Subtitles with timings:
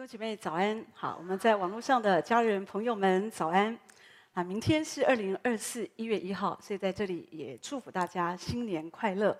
[0.00, 3.78] 各位姐妹早安，好，我们在网络上的家人朋友们早安。
[4.32, 9.38] 啊，明天是二零二四一月一号，所以在这里也祝福大家新年快乐。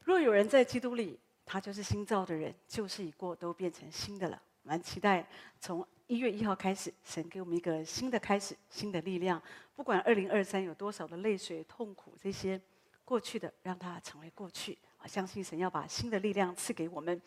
[0.00, 4.38] 若有人在基督里，他就是新造的人，旧事已过，都变成新的了。
[4.64, 5.26] 蛮期待
[5.58, 9.40] 从一月一号开始，神给我们一个新的开始，新的力量。
[9.74, 12.60] 不管二零二三有多少的泪水、痛苦这些
[13.02, 14.76] 过去的，让它成为过去。
[15.06, 17.20] 相信神要把新的力量赐给我们。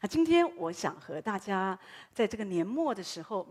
[0.00, 1.78] 那今天我想和大家
[2.12, 3.46] 在这个年末的时候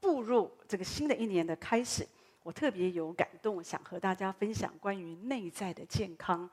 [0.00, 2.06] 步入这个新的一年的开始，
[2.42, 6.48] 我特别有感动，想和大家分享关于内在的健康。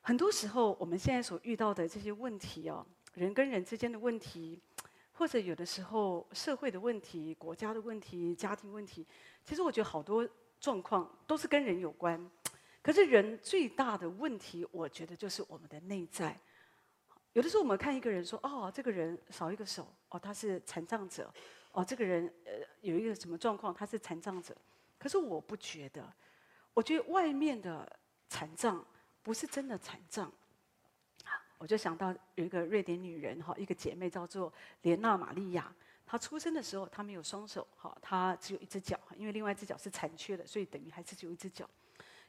[0.00, 4.60] 很多时候我们现在所遇到的这些问题哦，人跟人之间的问题，
[5.12, 9.06] 或者有的时候社会的问题、国家的问题、家庭问题，
[9.42, 10.28] 其实我觉得好多
[10.60, 12.30] 状况都是跟人有关。
[12.84, 16.38] 可是人最大的问题，我觉得就是我们的内在。
[17.32, 21.32] 有的时候我们看一个人说：“哦，这个人少一个手，哦，他是残障者，
[21.72, 24.54] 哦，这个人呃有一个什么状况，他是残障者。”
[25.00, 26.12] 可是我不觉得，
[26.74, 27.90] 我觉得外面的
[28.28, 28.84] 残障
[29.22, 30.30] 不是真的残障。
[31.56, 35.74] 我就想到有一个瑞典女人哈，一个姐妹叫做莲娜玛利亚，
[36.04, 41.66] 她出生的时候她没有双手，哈，她只有一只脚，因为另外一只脚是残缺的，所以等于还是只有一只脚。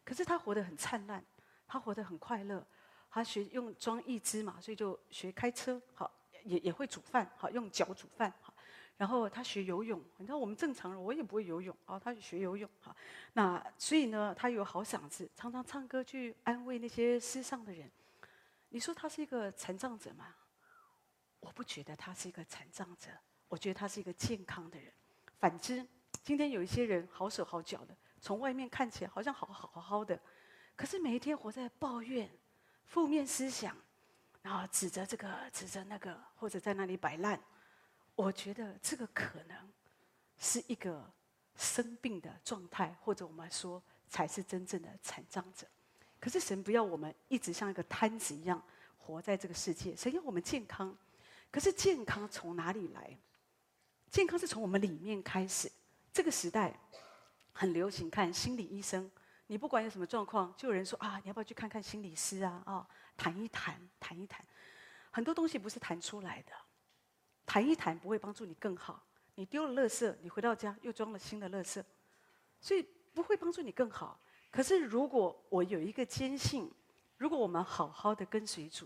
[0.06, 1.22] 可是他活得很灿烂，
[1.68, 2.66] 他活得很快乐，
[3.10, 6.10] 他学用装义肢嘛，所以就学开车，好
[6.44, 8.54] 也也会煮饭，好用脚煮饭，好，
[8.98, 12.96] 然后他学游泳，你知道我们正常人我也不会游泳，哦，他学游泳，好，
[13.34, 17.90] 那所以呢，他有好嗓子，常常唱歌去安慰那些失丧的人。
[18.70, 20.36] 你说他是一个残障者吗？
[21.40, 23.10] 我不觉得他是一个残障者，
[23.48, 24.92] 我觉得他是一个健康的人。
[25.40, 25.86] 反之，
[26.24, 27.96] 今天有一些人好手好脚的。
[28.26, 30.20] 从外面看起来好像好好好好的，
[30.76, 32.28] 可是每一天活在抱怨、
[32.84, 33.78] 负面思想，
[34.42, 37.40] 然后指责这个、指责那个，或者在那里摆烂。
[38.16, 39.56] 我觉得这个可能
[40.40, 41.08] 是一个
[41.56, 43.80] 生病的状态，或者我们说
[44.10, 45.68] 才是真正的残障者。
[46.20, 48.60] 可是神不要我们一直像一个瘫子一样
[48.98, 50.98] 活在这个世界，神要我们健康。
[51.52, 53.16] 可是健康从哪里来？
[54.10, 55.72] 健康是从我们里面开始。
[56.12, 56.76] 这个时代。
[57.58, 59.10] 很流行看心理医生，
[59.48, 62.62] 你不管有什么状况，就有人说啊，你要不要去看看心理师啊？
[62.66, 62.86] 啊、
[63.16, 64.46] 谈一谈，谈一谈。
[65.10, 66.52] 很多东西不是谈出来的，
[67.46, 69.02] 谈一谈不会帮助你更好。
[69.36, 71.82] 你丢了垃圾，你回到家又装了新的垃圾，
[72.60, 74.20] 所以不会帮助你更好。
[74.52, 76.70] 可是如果我有一个坚信，
[77.18, 78.86] 如果我们好好的跟随主，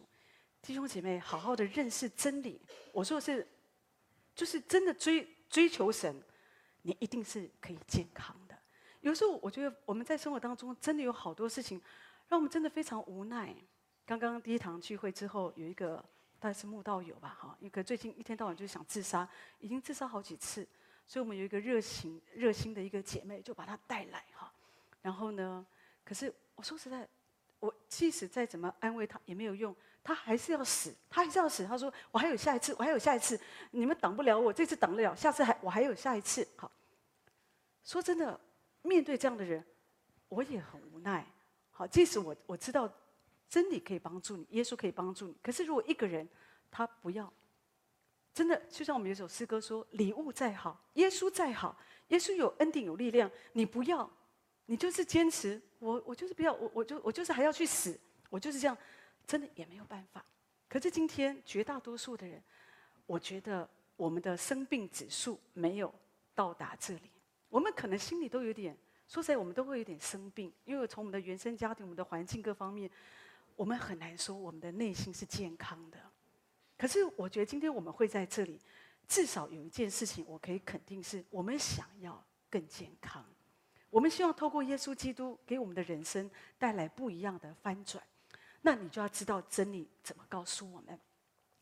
[0.61, 2.61] 弟兄姐妹好好的认识真理，
[2.93, 3.47] 我说的是，
[4.35, 6.21] 就是真的追追求神，
[6.83, 8.48] 你一定是可以健康的。
[9.01, 11.81] 有时候我觉得我们在生活当中真的有好多事情，
[12.27, 13.55] 让我们真的非常无奈。
[14.05, 16.03] 刚刚第一堂聚会之后，有一个
[16.39, 19.27] 大概是慕道友吧，哈，一个最近一天到晚就想自杀，
[19.59, 20.67] 已经自杀好几次，
[21.07, 24.51] 所以我们有一个热情热心的一个姐妹就把她带来，哈。
[25.01, 25.65] 然后呢，
[26.03, 27.07] 可是我说实在，
[27.59, 29.73] 我即使再怎么安慰她也没有用，
[30.03, 31.65] 她还是要死，她还是要死。
[31.65, 33.39] 她说我还有下一次，我还有下一次，
[33.71, 36.69] 你们挡不了我，这次挡得了，下次还我还有下一次，好。
[37.83, 38.39] 说真的。
[38.81, 39.63] 面对这样的人，
[40.27, 41.25] 我也很无奈。
[41.71, 42.91] 好，即使我我知道
[43.47, 46.27] 真理可以帮助你，耶稣可以帮助你，可是如果一个人
[46.69, 47.31] 他不要，
[48.33, 51.77] 真的就像我们有首诗歌说：“礼物再好，耶稣再好，
[52.09, 54.09] 耶稣有恩典有力量，你不要，
[54.65, 58.77] 你就是坚持，我我就是不要，我我就我就是还要去死，我就是这样，
[59.25, 60.23] 真的也没有办法。
[60.67, 62.41] 可是今天绝大多数的人，
[63.05, 65.93] 我觉得我们的生病指数没有
[66.35, 67.09] 到达这里。”
[67.49, 68.77] 我们可能心里都有点，
[69.07, 72.89] 说实在，我们都会有点生病，因为从我们的原生家庭、我们的环境各方面，
[73.55, 75.97] 我们很难说我们的内心是健康的。
[76.77, 78.59] 可是，我觉得今天我们会在这里，
[79.07, 83.25] 至少有一件事情我可以肯定是，我们想要更健康。
[83.89, 86.29] 我们希望透过耶稣基督给我们的人生
[86.59, 88.03] 带来不一样的翻转。
[88.61, 90.99] 那你就要知道真理怎么告诉我们。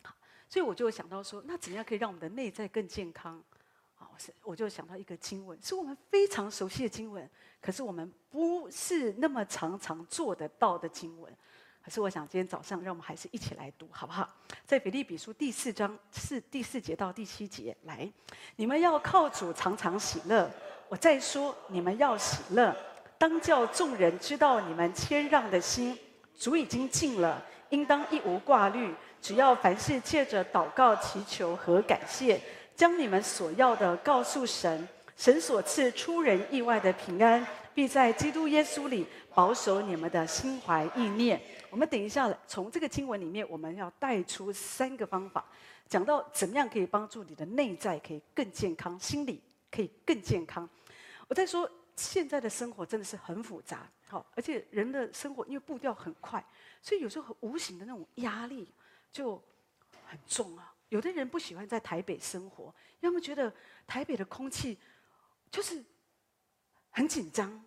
[0.01, 0.13] 好，
[0.49, 3.41] 所以我就想到说，那怎样可以让我们的内在更健康？
[3.97, 7.27] 好，是我就想到一个经文，是我们非常熟悉的经文，
[7.59, 11.35] 可是我们不是那么常常做得到的经文。
[11.83, 14.29] 可是我想今天早上，让我们还是一起来读，好不好？
[14.65, 18.07] 在腓立比书第四章四第四节到第七节，来，
[18.57, 20.51] 你们要靠主常常喜乐。
[20.89, 22.75] 我再说，你们要喜乐，
[23.17, 25.97] 当叫众人知道你们谦让的心，
[26.37, 32.39] 主已经尽了，应当一无挂虑，只要凡事借着祷告、祈求和感谢。
[32.77, 34.87] 将你们所要的告诉神，
[35.17, 39.03] 神所赐出人意外的平安，必在基督耶稣里
[39.33, 41.41] 保守你们的心怀意念。
[41.71, 45.43] 我们等一下从这个经文里面，我们要带出三个方法，
[45.89, 49.41] 讲到怎么样可以帮助你的内在可以更健康，心理
[49.71, 50.69] 可以更健康。
[51.27, 56.45] 我在说，现在的生活真的是很复杂，好，而且人的生活因为步调很快，
[56.79, 58.71] 所以有时候无形的那种压力
[59.11, 59.41] 就
[60.05, 60.71] 很重啊。
[60.89, 63.53] 有的人不喜欢在台北生活，要么觉得
[63.85, 64.79] 台北的空气
[65.51, 65.83] 就是
[66.89, 67.63] 很紧张。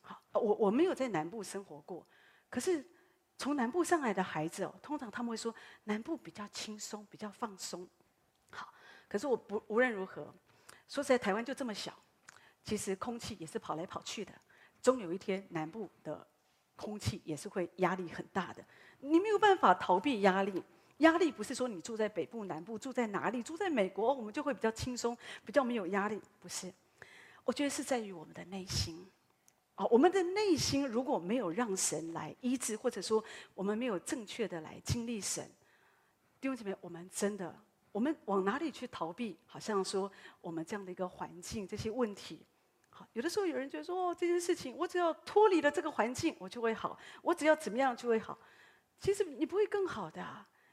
[0.00, 2.06] 好，我我没有在南部生活过，
[2.48, 2.84] 可是
[3.36, 5.54] 从南部上来的孩子哦，通常他们会说
[5.84, 7.86] 南部比较轻松，比较放松。
[8.50, 8.72] 好，
[9.08, 10.34] 可是我不无论如何，
[10.88, 11.92] 说实在，台湾就这么小，
[12.64, 14.32] 其实空气也是跑来跑去的，
[14.80, 16.26] 终有一天南部的
[16.74, 18.64] 空气也是会压力很大的，
[18.98, 20.62] 你没有办法逃避压力。
[21.02, 26.20] 压力不是说你住在北部、南部，住在哪里，住在美国，我们就会比较轻松，比较没有压力。
[26.40, 26.72] 不是，
[27.44, 29.06] 我觉得是在于我们的内心。
[29.74, 35.42] 啊，我们的内心如果没有让神来医治，或者说我们没有正确的来经历神，
[36.40, 37.58] 弟兄姐妹，我们真的，
[37.90, 39.34] 我们往哪里去逃避？
[39.46, 40.12] 好像说
[40.42, 42.44] 我们这样的一个环境，这些问题，
[42.90, 48.38] 好，有的时候有人觉得说，哦，这件事情我只要脱离了这个环境，我就会好，我只要怎么样就会好。
[49.00, 50.22] 其实你不会更好的。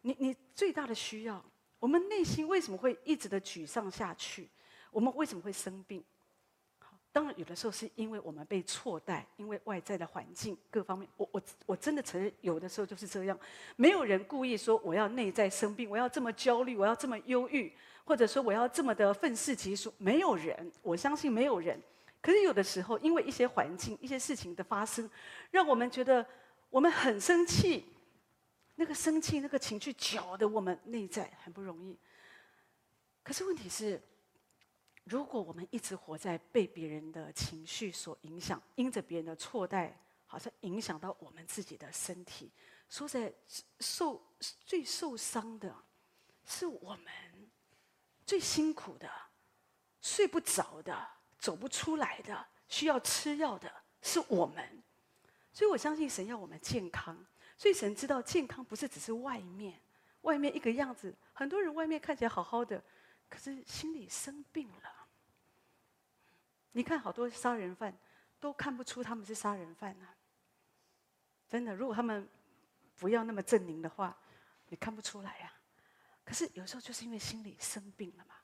[0.02, 1.44] 你你最大的需要，
[1.80, 4.50] 我们内心为什么会一直的沮丧下去？
[4.92, 6.04] 我们为什么会生病？
[6.80, 13.38] 好，当然有的时候是因为我们被错待，因为外在的环境各方面，我我我真的承认，有的时候就是这样。
[13.76, 17.72] 没有人故意说我要内在生病，我要这么焦虑，我要这么忧郁，
[18.04, 19.94] 或者说我要这么的愤世嫉俗。
[19.98, 21.80] 没有人，我相信没有人。
[22.22, 25.10] 可是有的时候，因为一些环境、一些事情的发生，
[25.52, 26.26] 让我们觉得
[26.70, 27.86] 我们很生气。
[28.80, 32.00] 那个生气、那个情绪搅得我们内在很不容易。
[33.22, 34.02] 可是问题是，
[35.04, 42.54] 如果我们一直活在被别人的情绪所影响，因着别人的错待，好像影响到我们自己的身体，
[42.88, 43.34] 说在，
[43.82, 44.26] 受
[44.66, 45.76] 最受伤的
[46.46, 47.52] 是我们，
[48.26, 49.12] 最辛苦的、
[50.00, 51.06] 睡不着的、
[51.38, 53.70] 走不出来的、需要吃药的
[54.02, 54.82] 是我们。
[55.52, 57.26] 所以我相信神要我们健康。
[57.60, 59.78] 所以神知道健康不是只是外面，
[60.22, 62.82] 外面一个样子，很多人外面看起来好好的，
[63.28, 65.10] 可是心里生病了。
[66.72, 67.94] 你看好多杀人犯，
[68.40, 70.08] 都看不出他们是杀人犯呐。
[71.50, 72.30] 真的，如果他们
[72.96, 74.18] 不要那么狰狞的话，
[74.70, 75.54] 你看不出来呀。
[76.24, 78.36] 可是有时候就是因为心里生病了嘛。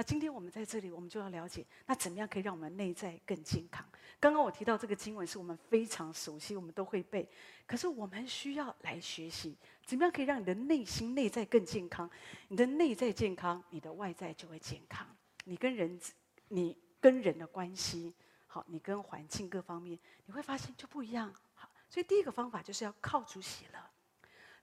[0.00, 3.86] 那今天我们在这里，我们就要了解，那怎么样可以让我们内在更健康？
[4.18, 7.28] 刚刚我提到这个经文是我们非常熟悉，我们都会背。
[7.66, 9.54] 可是我们需要来学习，
[9.84, 12.08] 怎么样可以让你的内心内在更健康？
[12.48, 15.06] 你的内在健康，你的外在就会健康。
[15.44, 16.00] 你跟人，
[16.48, 18.14] 你跟人的关系，
[18.46, 21.30] 好，你跟环境各方面，你会发现就不一样。
[21.52, 23.78] 好，所以第一个方法就是要靠主喜乐。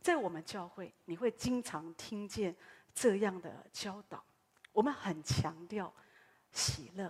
[0.02, 2.56] 在我们教会，你会经常听见
[2.96, 4.24] 这样的教导。
[4.78, 5.92] 我们很强调
[6.52, 7.10] 喜乐，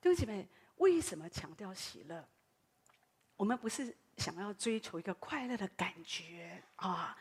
[0.00, 2.24] 弟兄姐妹，为什么强调喜乐？
[3.36, 7.18] 我们不是想要追求一个快乐的感觉啊！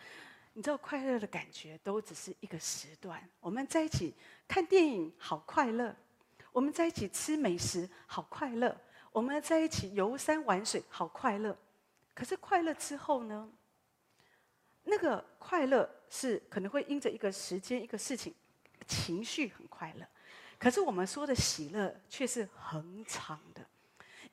[0.54, 3.28] 你知道，快乐的感觉都只是一个时段。
[3.40, 4.14] 我们在一起
[4.48, 5.96] 看电影好快乐，
[6.52, 8.80] 我们在一起吃美食好快乐，
[9.12, 11.58] 我们在一起游山玩水好快乐。
[12.14, 13.52] 可是快乐之后呢？
[14.84, 18.36] 那个快乐是可能会因着一个时间、一个事情。
[18.92, 20.06] 情绪很快乐，
[20.60, 23.66] 可是我们说的喜乐却是恒长的，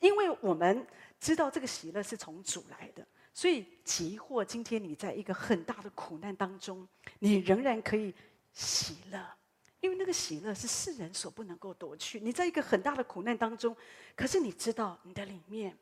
[0.01, 0.85] 因为我们
[1.21, 6.87] 知道这个喜乐是从主来的，所以即或今天你在一个很大的苦难当中，
[7.21, 8.13] 你仍然可以
[8.53, 9.25] 喜乐，
[9.79, 12.19] 因为那个喜乐是世人所不能够夺去。
[12.19, 13.77] 你在一个很大的苦难当中，
[14.17, 15.79] 可是你知道你的里面，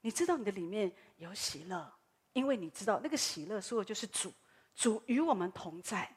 [0.00, 1.92] 你知道你的里面有喜乐，
[2.32, 4.32] 因为你知道那个喜乐说的就是主，
[4.74, 6.12] 主与我们同在。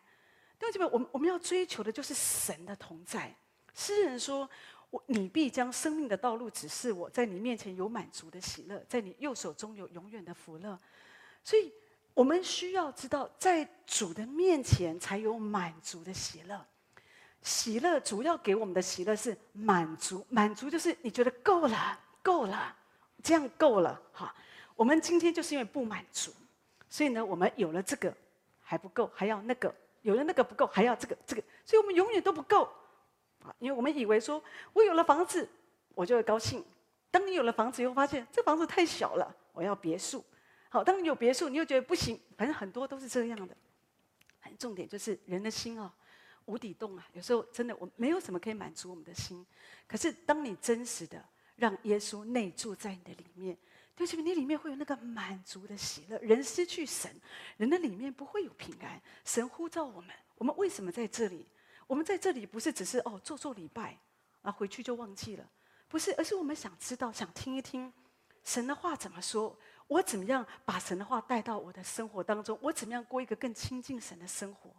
[0.59, 3.35] 弟兄姐妹，我们我们要追求的就是神的同在。
[3.73, 4.49] 诗人说
[4.91, 10.79] ：“我你必将生命的道路指示我，在你面前有满足的喜乐，在你右手中有永远的福乐。”
[11.43, 11.73] 所以，
[12.13, 16.65] 我们需要知道，在主的面前才有满足的喜乐。
[17.41, 22.73] 喜乐主要给我们的喜乐是满足，满足就是你觉得够了，够了，
[23.21, 23.99] 这样够了。
[24.13, 24.33] 哈，
[24.75, 26.31] 我们今天就是因为不满足，
[26.89, 28.15] 所以呢，我们有了这个
[28.61, 29.73] 还不够，还要那个。
[30.03, 32.69] 有了那个不够，还要这个这个，所以我们永远都不够
[33.41, 33.55] 啊！
[33.57, 34.41] 因为我们以为说，
[34.73, 35.49] 我有了房子，
[35.95, 36.63] 我就会高兴。
[37.09, 40.23] 当你有了房子以后，发现这房子太小了，我要别墅。
[40.69, 42.19] 好，当你有别墅，你又觉得不行。
[42.37, 43.55] 反正很多都是这样的。
[44.39, 45.93] 很重点就是人的心啊，
[46.45, 47.07] 无底洞啊。
[47.13, 49.45] 有时候真的，我没有什么可以满足我们的心。
[49.87, 51.23] 可是当你真实的
[51.55, 53.57] 让耶稣内住在你的里面。
[53.95, 56.17] 对不起，你里面会有那个满足的喜乐。
[56.19, 57.11] 人失去神，
[57.57, 59.01] 人的里面不会有平安。
[59.23, 61.47] 神呼召我们，我们为什么在这里？
[61.85, 63.99] 我们在这里不是只是哦做做礼拜，
[64.41, 65.47] 啊回去就忘记了，
[65.87, 67.93] 不是，而是我们想知道，想听一听
[68.43, 69.57] 神的话怎么说。
[69.87, 72.57] 我怎么样把神的话带到我的生活当中？
[72.61, 74.73] 我怎么样过一个更亲近神的生活？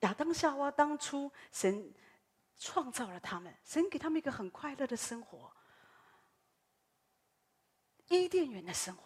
[0.00, 1.94] 亚当夏娃当初神
[2.58, 5.50] 创造了他们，神给他们一个很快乐的生活。
[8.08, 9.02] 伊甸园的生活，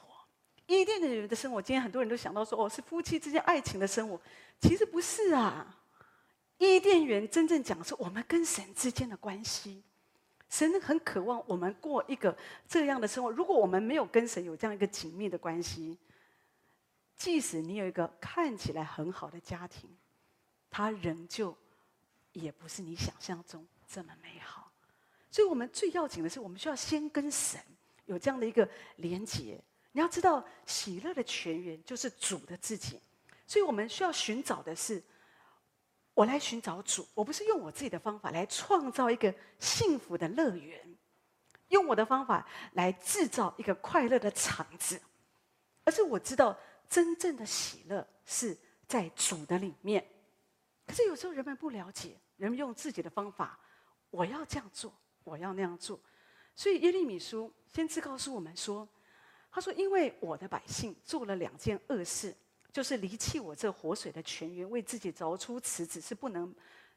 [0.66, 4.20] 伊甸园的生活，今天很多人都想到说，哦，是夫妻之间爱情的生活，
[4.60, 5.78] 其实不是啊。
[6.58, 9.82] 伊甸园真正讲的是我们跟神之间的关系，
[10.48, 12.36] 神很渴望我们过一个
[12.68, 13.30] 这样的生活。
[13.32, 15.98] 如果我们没有跟神有这样一个紧密的关系，
[17.16, 19.90] 即使你有一个看起来很好的家庭，
[20.70, 21.56] 它仍旧
[22.32, 24.70] 也不是你想象中这么美好。
[25.32, 27.60] 所以，我们最要紧的是，我们需要先跟神。
[28.12, 29.58] 有这样的一个连结，
[29.92, 33.00] 你要知道，喜乐的泉源就是主的自己，
[33.46, 35.02] 所以我们需要寻找的是，
[36.14, 40.96] 我来寻找主，我不是用我自己的方法来创造一个幸福的乐园，
[41.68, 45.00] 用我的方法来制造一个快乐的场子，
[45.84, 50.06] 而是我知道真正的喜乐是在主的里面。
[50.86, 53.58] 可是有时候人们不了解，人们用自己的方法，
[54.10, 54.92] 我要这样做，
[55.24, 55.98] 我要那样做。
[56.54, 58.86] 所以耶利米书先知告诉我们说
[59.50, 62.34] ：“他说，因为我的百姓做了两件恶事，
[62.70, 66.54] 就是离弃我这活水的泉源，为自己凿出池子，是不能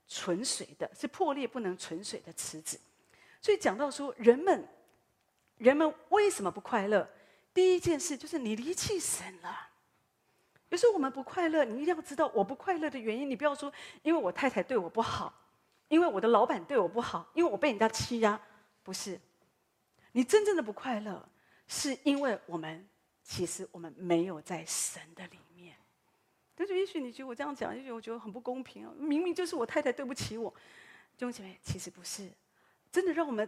[0.07, 2.79] 存水的，是破裂不能存水的池子。
[3.41, 4.67] 所以讲到说，人们
[5.57, 7.09] 人们为什么不快乐？
[7.53, 9.69] 第一件事就是你离弃神了。
[10.69, 13.29] 有时候我们不快乐，你一定要知道我不快乐的原因。
[13.29, 13.71] 你不要说，
[14.03, 15.33] 因为我太太对我不好，
[15.87, 18.37] 因为我的老板对我不好，因为我被人家欺压，
[18.83, 19.17] 不是。”
[20.15, 21.27] 你真正的不快乐，
[21.67, 22.87] 是因为我们
[23.21, 25.75] 其实我们没有在神的里面。
[26.55, 28.93] 但是也许你觉得我这样讲，也许我觉得很不公平啊！
[28.97, 30.49] 明明就是我太太对不起我，
[31.17, 32.31] 弟兄姐妹，其实不是。
[32.93, 33.47] 真的让我们，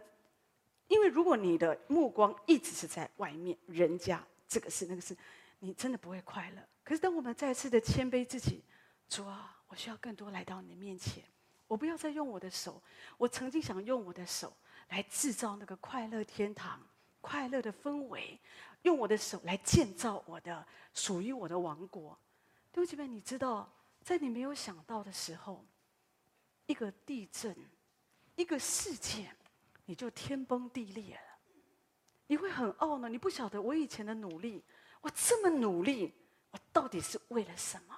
[0.90, 5.16] 因为如果你的目光一直是在外面，人家这个事那个事，
[5.60, 6.62] 你真的不会快乐。
[6.84, 8.62] 可是当我们再次的谦卑自己，
[9.08, 11.24] 主啊，我需要更多来到你的面前，
[11.66, 12.84] 我不要再用我的手，
[13.18, 14.52] 我曾经想用我的手。
[14.90, 16.82] 来制造那个快乐天堂、
[17.22, 18.40] 快乐的氛围，
[18.84, 22.18] 用我的手来建造我的属于我的王国。
[22.72, 25.66] 弟兄姐妹，你知道，在你没有想到的时候，
[26.66, 27.56] 一个地震，
[28.36, 29.36] 一个事件，
[29.86, 31.22] 你就天崩地裂了。
[32.28, 34.64] 你会很懊恼，你不晓得我以前的努力，
[35.02, 36.14] 我这么努力，
[36.52, 37.98] 我到底是为了什么？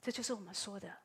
[0.00, 0.96] 这就是我们说的，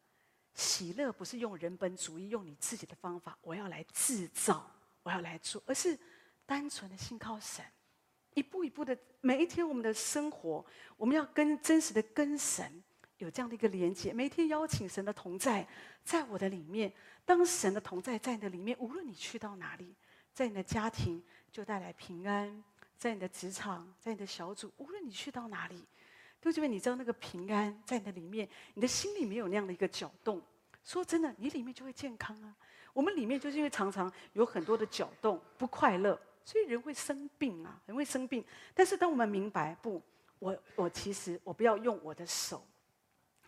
[0.53, 4.69] 喜乐不是用人本主义，用你自己的方法，我要来制造。
[5.09, 5.97] 我要来做，而是
[6.45, 7.65] 单纯的信靠神，
[8.35, 10.63] 一步一步的，每一天我们的生活，
[10.97, 12.83] 我们要跟真实的跟神
[13.17, 14.13] 有这样的一个连接。
[14.13, 15.67] 每天邀请神的同在
[16.03, 16.93] 在我的里面，
[17.25, 19.95] 当神的同在在你的里面，无论你去到哪里，
[20.31, 22.63] 在你的家庭就带来平安，
[22.95, 25.83] 在你的职场，在你的小组，无论你去到哪里，
[26.39, 30.39] 都觉得你知道那个平安在你的里面，你的心里没有那样的一个搅动。
[30.83, 32.55] 说真的，你里面就会健康啊。
[32.93, 38.43] 我们里面就是因为常常有很多的搅动，不快乐，所以人会生病啊，人会生病。
[38.73, 40.01] 但是当我们明白，不，
[40.39, 42.65] 我我其实我不要用我的手，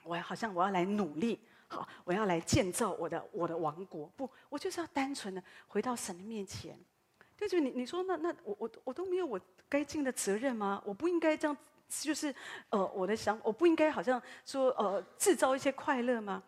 [0.03, 4.05] 我好像我要来努力，好，我要来建造我的我的王国。
[4.15, 6.77] 不，我就是要单纯的回到神的面前。
[7.35, 10.81] 就是你你说那那我我我都没有我该尽的责任吗？
[10.85, 11.57] 我不应该这样，
[11.89, 12.33] 就是
[12.69, 16.43] 呃我的想，我不应该好像说呃制造一些快乐吗？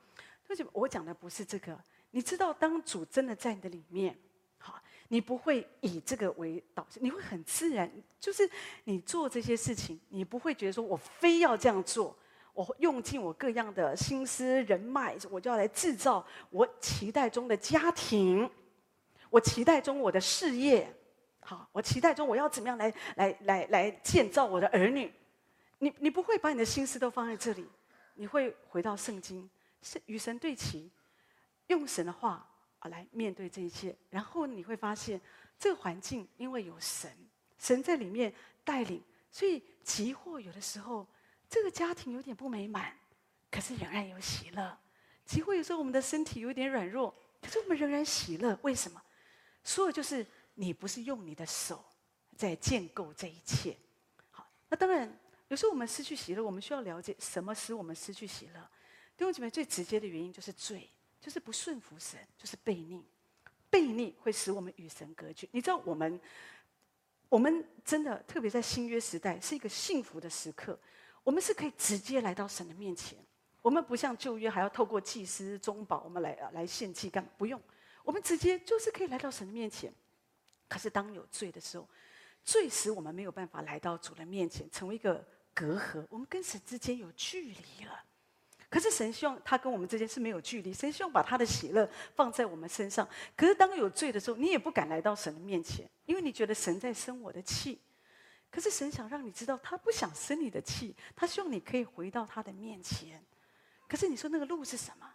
[0.56, 1.76] 就我讲的不是这个。
[2.16, 4.16] 你知道，当主真的在你的里面，
[4.60, 8.48] 好，你不会以这个为导向，你会很自然，就是
[8.84, 12.16] 你做这些事情，你不会觉得说我非要这样做，
[12.54, 18.48] 我用尽我各样的心思人脉，我就要来制造我期待中的家庭，
[19.32, 20.96] 我期待中我的事业，
[21.40, 25.12] 好，我期待中我要怎么样来来来来建造我的儿女，
[25.80, 27.68] 你你不会把你的心思都放在这里，
[28.14, 29.50] 你会回到圣经，
[29.82, 30.92] 是与神对齐。
[31.74, 32.48] 用神的话
[32.80, 35.20] 啊来面对这一切，然后你会发现，
[35.60, 37.12] 这个环境因为有神，
[37.58, 41.08] 神在里面带领，所以即或有的时候
[41.50, 42.96] 这个家庭有点不美满，
[43.52, 44.78] 可是仍然有喜乐。
[45.26, 48.58] 即或有时候我们的身体有点软弱，可是我们仍然喜乐。
[48.62, 49.02] 为什么？
[49.64, 50.26] 所以就是
[50.56, 51.84] 你不是用你的手
[52.36, 53.78] 在建构这一切。
[54.32, 58.60] 好，那当然有时候我们失去喜乐，我们需要了解什么使我们失去喜乐。
[59.16, 60.90] 弟兄姐妹，最直接的原因就是罪。
[61.24, 63.02] 就是不顺服神，就是悖逆。
[63.72, 65.48] 悖逆会使我们与神隔绝。
[65.52, 66.20] 你知道，我们
[67.30, 70.78] 我们真的特别在新约时代是一个幸福的时刻，
[71.24, 73.18] 我们是可以直接来到神的面前。
[73.62, 77.60] 我们不像旧约还要透过祭司、中保，我们来来献祭干，不用，
[78.04, 79.92] 我们直接就是可以来到神的面前。
[80.68, 81.88] 可是当有罪的时候，
[82.44, 88.04] 罪使我们没有办法来到主的面前，成为一个隔阂，我们跟神之间有距离了。
[88.74, 93.08] 可是神希望他跟我们之间是没有距离，神希望把他的喜乐放在我们身上。
[93.36, 97.80] 可是当有罪的时候，你也不敢来到神的面前，因为你觉得神在生我的气。
[98.50, 103.24] 可是神想让你知道，他不想生你的气，他希望你可以回到他的面前。
[103.88, 105.08] 可是你说那个路是什么？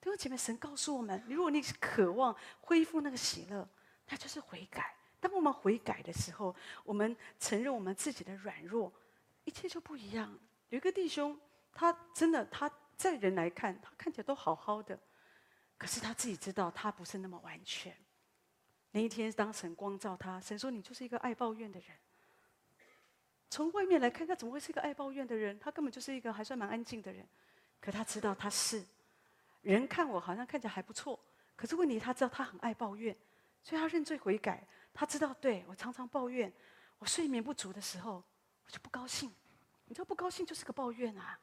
[0.00, 3.68] 弟兄姐妹，神告诉我们：如果你渴望恢复那个喜乐，
[4.08, 4.96] 那就是悔改。
[5.20, 8.90] 当我们悔改的时候，我们承认我们自己的软弱，
[9.44, 10.34] 一切就不一样。
[10.70, 11.38] 有一个弟兄，
[11.74, 12.72] 他真的他。
[13.02, 14.96] 在人来看，他看起来都好好的，
[15.76, 17.92] 可是他自己知道他不是那么完全。
[18.92, 21.96] 那一天，当神光照他，神说：“你就是一个爱抱怨的人。”
[23.50, 25.58] 从外面来看，他怎么会是一个爱抱怨的人？
[25.58, 27.26] 他根本就是一个还算蛮安静的人。
[27.80, 28.84] 可他知道他是
[29.62, 31.18] 人看我好像看起来还不错，
[31.56, 33.16] 可是问题他知道他很爱抱怨，
[33.64, 34.64] 所以他认罪悔改。
[34.94, 36.52] 他知道，对，我常常抱怨，
[36.98, 38.22] 我睡眠不足的时候，
[38.64, 39.28] 我就不高兴。
[39.86, 41.36] 你知道不高兴就是个抱怨啊。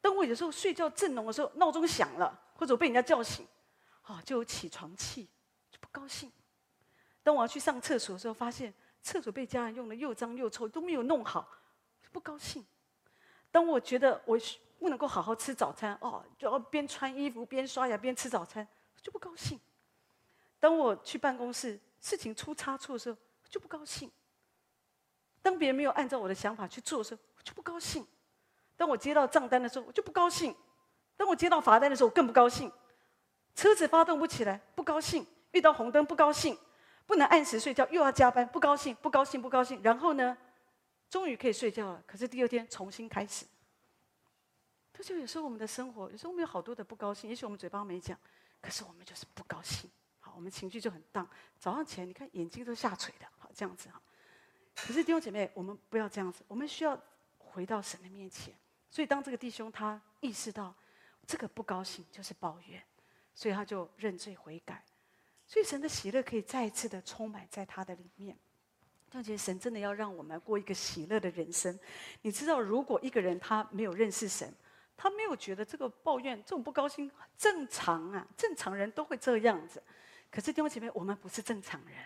[0.00, 3.46] 当我有时候睡觉正浓的时候，闹钟响了，或者我被人家叫醒，
[4.02, 5.28] 啊，就有起床气，
[5.70, 6.30] 就不高兴。
[7.22, 11.48] 当我要去上厕所的时候，发现厕所被家人用的又脏又臭，都没有弄好，
[12.02, 12.64] 就不高兴。
[13.50, 14.38] 当我觉得我
[14.78, 18.66] 不能够好好吃早餐，哦，就要边穿衣服边刷牙边吃早餐，
[19.02, 19.60] 就不高兴。
[20.58, 24.10] 当我去办公室，事情出差错的时候，就不高兴。
[25.42, 28.06] 当别人没有按照我的想法去做的时候，就不高兴。
[28.80, 30.54] 当我接到账单的时候，我就不高兴；
[31.14, 32.72] 当我接到罚单的时候，我更不高兴。
[33.54, 36.56] 车子发动不起来，不高兴；遇到红灯，不高兴；
[37.04, 39.82] 不能按时睡觉，又要加班，不高兴，不高兴，不高兴。
[39.82, 40.34] 然后呢，
[41.10, 42.02] 终于可以睡觉了。
[42.06, 43.44] 可是第二天重新开始。
[44.94, 47.28] 他就有时候我们的生活，有时候我们有好多的不高兴。
[47.28, 48.18] 也许我们嘴巴没讲，
[48.62, 49.90] 可是我们就是不高兴。
[50.20, 51.28] 好，我们情绪就很荡。
[51.58, 54.00] 早上起来，你看眼睛都下垂的，好这样子哈。
[54.74, 56.98] 可是弟兄姐妹，我们不要这样子，我们需要
[57.36, 58.54] 回到神的面前。
[58.90, 60.74] 所以，当这个弟兄他意识到
[61.26, 62.82] 这个不高兴就是抱怨，
[63.34, 64.84] 所以他就认罪悔改。
[65.46, 68.36] 所以，神的喜乐可以再一次的充满在他的里面。
[69.08, 71.76] 但其实神真的要让我们过一个喜乐的人生。
[72.22, 74.52] 你知道，如果一个人他没有认识神，
[74.96, 79.82] 他没有觉得这个抱怨、这种不高兴正常啊，正常人都会这样子。
[80.30, 81.98] 可是弟兄姐妹，我们不是正常人。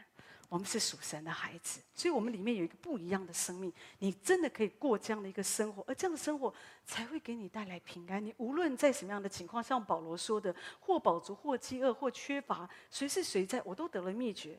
[0.54, 3.72] 我们是属神的孩子，所以我们里面有一个不一样的生命。
[3.98, 6.54] 你真的可以过这样的一个生活，而这样的生活
[6.86, 8.24] 才会给你带来平安。
[8.24, 14.56] 你无论在什么样的情况，像保罗说的，或饱足，或饥饿，或缺乏，谁是谁在，我都得了秘诀。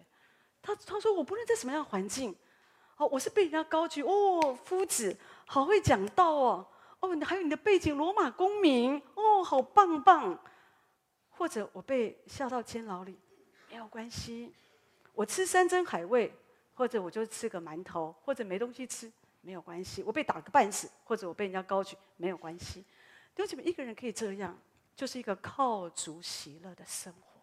[0.62, 2.36] 他他说，我不论在什么样的环境，
[2.98, 6.68] 哦，我是被人家高举，哦，夫子好会讲道哦，
[7.00, 10.38] 哦，你还有你的背景，罗马公民，哦，好棒棒。
[11.30, 13.18] 或者我被下到监牢里，
[13.70, 14.54] 没有关系。
[15.16, 16.32] 我吃山珍海味，
[16.74, 20.04] 或者我就吃个馒头，或者没东西吃，没有关系。
[20.04, 22.84] 我被打个半死，或者我被人家高举，没有关系。
[23.38, 24.58] 为什么一个人可以这样？
[24.96, 27.42] 就是一个靠主喜乐的生活。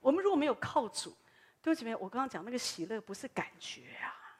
[0.00, 1.14] 我们如果没有靠主，
[1.60, 4.38] 对不起，我刚刚讲那个喜乐不是感觉啊。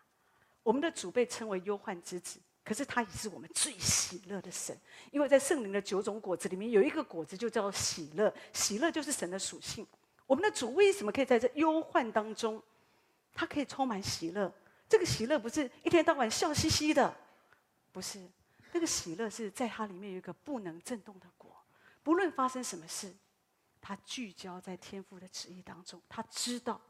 [0.63, 4.75] 我们的主被称为忧患之子，可是他也是我们最喜乐的神，
[5.11, 9.87] 因为在圣灵的九种果子里面有一个果子就叫喜乐，喜乐就是神的属性。
[10.27, 12.63] 我们的主为什么可以在这忧患当中，
[13.33, 14.53] 他可以充满喜乐？
[14.89, 17.17] 这个喜乐不是一天到晚笑嘻嘻的，
[17.93, 18.21] 不是，
[18.73, 21.57] 那个喜乐是在他里面有一个不能震动的果，
[22.03, 23.15] 不论发生什么事，
[23.81, 26.81] 他聚焦在天父的旨意当中，他知道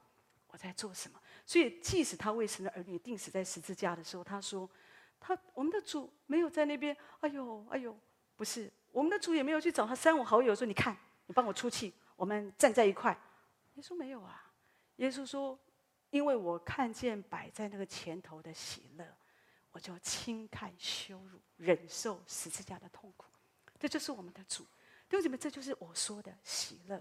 [0.48, 1.20] 我在做什么。
[1.44, 4.68] 所以，即使他为神的儿女钉死在十字架的时候，他说
[5.20, 7.96] ：“他我们的主没有在那边，哎呦哎呦，
[8.34, 10.96] 不是，我们的主也没有去找他三五好友说，你看，
[11.26, 13.16] 你帮我出气，我们站在一块。”
[13.76, 14.52] 耶稣没有啊，
[14.96, 15.58] 耶稣说
[16.10, 19.06] ：“因为我看见摆在那个前头的喜乐，
[19.70, 23.26] 我就轻看羞辱，忍受十字架的痛苦。”
[23.78, 24.64] 这就是我们的主。
[25.08, 27.00] 弟兄姊妹，这就是我说的喜乐。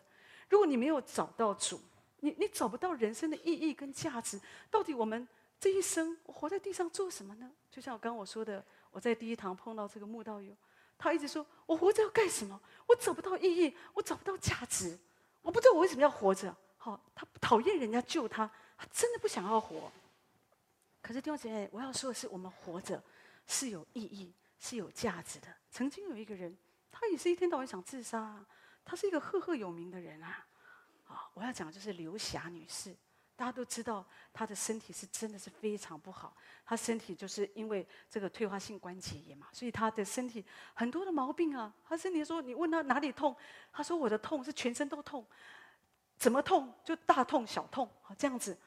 [0.49, 1.81] 如果你没有找到主，
[2.19, 4.39] 你你找不到人生的意义跟价值。
[4.69, 5.25] 到底我们
[5.57, 7.49] 这一生活在地上做什么呢？
[7.71, 10.53] 就像我刚刚我说的，我在第一堂碰到这个慕道友，
[10.97, 12.61] 他一直说：“我活着要干什么？
[12.85, 14.99] 我找不到意义，我找不到价值，
[15.41, 16.53] 我不知道我为什么要活着。”
[16.85, 19.91] 好，他讨厌人家救他，他真的不想要活。
[21.01, 23.01] 可是弟兄姐妹，我要说的是，我们活着
[23.47, 25.47] 是有意义、是有价值的。
[25.71, 26.55] 曾经有一个人，
[26.91, 28.45] 他也是一天到晚想自杀，
[28.83, 30.45] 他是一个赫赫有名的人啊。
[31.07, 32.95] 啊，我要讲的就是刘霞女士。
[33.35, 36.37] 大家都知道，她的身体是真的是非常不好。
[36.63, 41.73] 她身体就是因为这个退化性关节炎嘛，所以她的身体很多的毛病啊。
[41.83, 43.35] 她身体说，你问她哪里痛，
[43.73, 45.25] 她说我的痛是全身都痛，
[46.17, 48.57] 怎么痛就大痛小痛啊，这样子，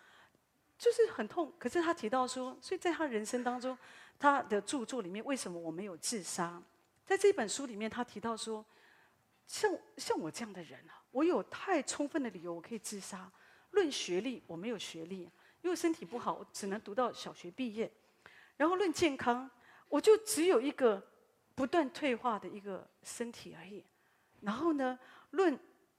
[0.79, 1.53] 就是很痛。
[1.59, 3.77] 可是他提到说，所以在他人生当中，
[4.19, 6.63] 他的著作里面，为什么我没有自杀？
[7.05, 8.65] 在这本书里面，他提到说，
[9.47, 13.31] 像像我这样的人啊，我有太充分的理由，我可以自杀。
[13.71, 15.31] 论学历，我没有学历，
[15.63, 17.91] 因为身体不好，我只能读到小学毕业。
[18.57, 19.49] 然后论健康，
[19.89, 21.03] 我就只有一个
[21.55, 23.85] 不断退化的一个身体而已。
[24.41, 24.99] 然后呢，
[25.31, 25.59] 论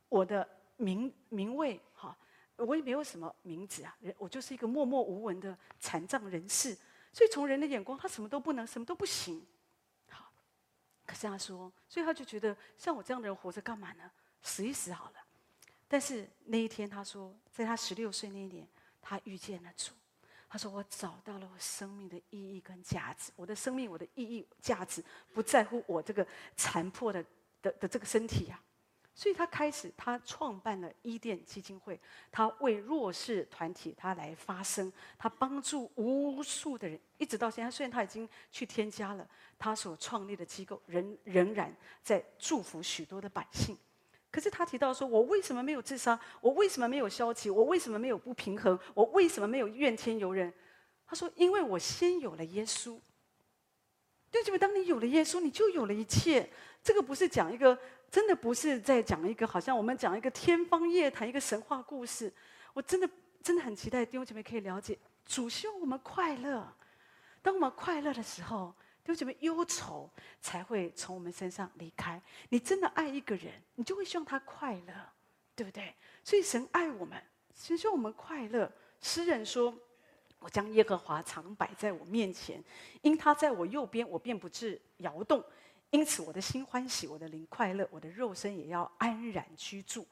[0.10, 0.48] 我的
[0.80, 2.18] 名名位，哈，
[2.56, 6.76] 我也没有什么名字啊，人我就是一个默默无闻的残障人士。
[7.14, 9.46] 所以从人的眼光，他什么都不能，什么都不行。
[10.10, 10.32] 好，
[11.06, 14.10] 可是他说，所以他就觉得像我这样的人活着干嘛呢？
[14.42, 15.20] 死一死好了。
[15.88, 18.68] 但是那一天，他说，在他十六岁那一年，
[19.02, 19.94] 他遇见了主。
[20.52, 23.32] 他说：“我找到了我生命的意义跟价值。
[23.36, 27.24] 我的生命，我的意义价值，不在乎我这个残破的
[27.62, 28.60] 的的这个身体呀。”
[29.20, 32.00] 所以他开始，他创办了伊甸基金会，
[32.32, 37.70] 他为弱势团体他来发声，他帮助无数的人，一直到现在。
[37.70, 39.28] 虽然他已经去添加了，
[39.58, 43.78] 他所创立的机构仍仍然在祝福许多的百姓。
[44.32, 46.18] 可是他提到说：“我为什么没有自杀？
[46.40, 47.50] 我为什么没有消极？
[47.50, 48.80] 我为什么没有不平衡？
[48.94, 50.54] 我为什么没有怨天尤人？”
[51.06, 52.98] 他说：“因为我先有了耶稣。
[54.32, 56.50] 对，就当你有了耶稣，你就有了一切。
[56.82, 57.78] 这个不是讲一个，
[58.12, 62.34] 真的不是在讲一个，好像我们讲一个天方夜谭、一个神话故事。
[62.74, 63.10] 我真的
[63.42, 66.72] 真的很期待弟兄姐妹可以了解，主希望我们快乐。
[67.42, 70.08] 当我们快乐的时候。”弟兄姐妹忧愁
[70.40, 72.22] 才会从我们身上离开？
[72.50, 74.94] 你真的爱一个人，你就会希望他快乐，
[75.56, 75.96] 对不对？
[76.24, 77.20] 所以神爱我们，
[77.56, 78.72] 神希望我们快乐。
[79.02, 79.74] 诗人说
[80.38, 82.64] ：“我将耶和华常摆在我面前，
[83.02, 85.44] 因他在我右边，我便不致摇动。
[85.92, 90.08] 因此我的心欢喜，我的灵快乐，我的肉身也要安然居住。”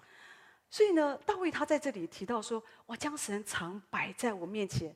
[0.69, 4.93] 所以呢，大卫他在这里提到说：“我将神常摆在我面前，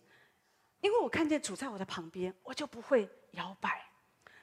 [0.82, 3.86] 因为我看见主在我的旁边，我就不会摇摆。”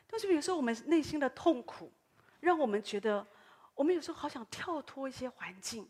[0.09, 1.93] 但是有时候我们内心的痛苦，
[2.41, 3.27] 让我们觉得，
[3.75, 5.87] 我们有时候好想跳脱一些环境，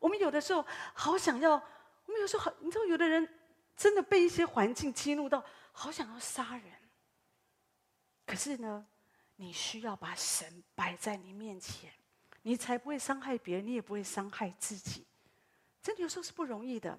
[0.00, 3.28] 我们有的时候好想要，我们有时候好，你知道，有的人
[3.76, 6.72] 真的被一些环境激怒到，好想要杀人。
[8.26, 8.84] 可是呢，
[9.40, 11.90] 你需要把神摆在你面前，
[12.42, 15.02] 你才不会伤害别人，你也不会伤害自己。
[15.82, 16.98] 真的有时候是不容易的。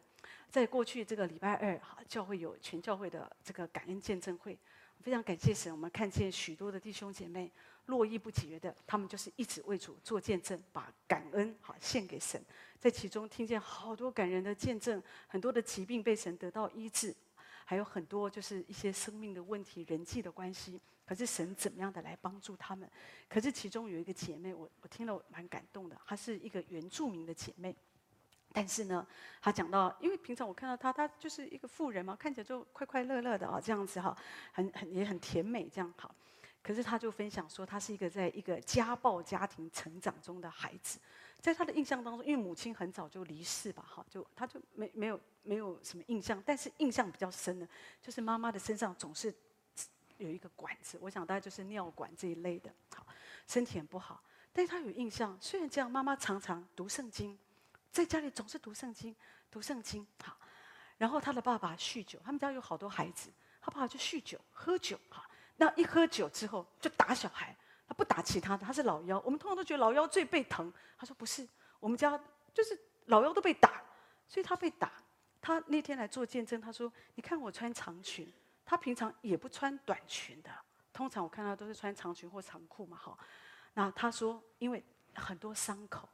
[0.49, 4.57] 在过去这个礼拜二，哈，教会有全教会的这个感恩见证会。
[5.01, 7.51] 非常感谢神，我们看见许多的弟兄姐妹
[7.85, 12.43] 络绎不绝的，他们就是一直为主做见证，把感恩好献给神，
[12.79, 17.15] 在其中听见好多感人的见证，很多的疾病被神得到医治，
[17.65, 20.79] 还有很多就是一些生命的问题、人际的关系，
[21.11, 22.89] 可是神怎么样的来帮助他们？
[23.27, 27.75] 可是其中有一个姐妹，我我听了蛮感动的，她是一个原住民的姐妹。
[28.53, 29.05] 但是呢，
[29.41, 34.17] 他讲到，因为平常我看到他，他就是一个妇人嘛，看起来就快快乐乐的啊，这样子哈，
[34.53, 36.15] 很很也很甜美这样好。
[36.63, 40.97] 可是他就分享说，他是一个在一个家暴家庭成长中的孩子，
[41.41, 47.67] 在他的印象当中，因为母亲很早就离世吧，哈，就他就没没有没有什么印象，但是印象比较深的，
[48.01, 49.33] 就是妈妈的身上总是
[50.21, 53.05] 有一个管子，我想大概就是尿管这一类的，好，
[53.47, 57.37] 身体很不好，但是他有印象，虽然这样，妈妈常常读圣经。
[57.91, 59.15] 在家里总是读圣经，
[59.49, 60.37] 读圣经好。
[60.97, 63.29] 然后他的爸爸酗酒，他们家有好多孩子，
[63.59, 65.27] 他爸爸就酗酒、喝酒哈。
[65.57, 67.55] 那一喝酒之后就打小孩，
[67.87, 69.19] 他不打其他的，他是老幺。
[69.21, 71.47] 我们通常都觉得老幺最被疼，他说不是，
[71.79, 72.19] 我们家
[72.53, 73.81] 就是老幺都被打，
[74.27, 74.91] 所以他被打。
[75.41, 78.31] 他那天来做见证，他说：“你看我穿长裙，
[78.65, 80.49] 他平常也不穿短裙的，
[80.93, 83.17] 通常我看到都是穿长裙或长裤嘛，哈。”
[83.73, 84.83] 那他说，因为
[85.15, 86.07] 很多伤口。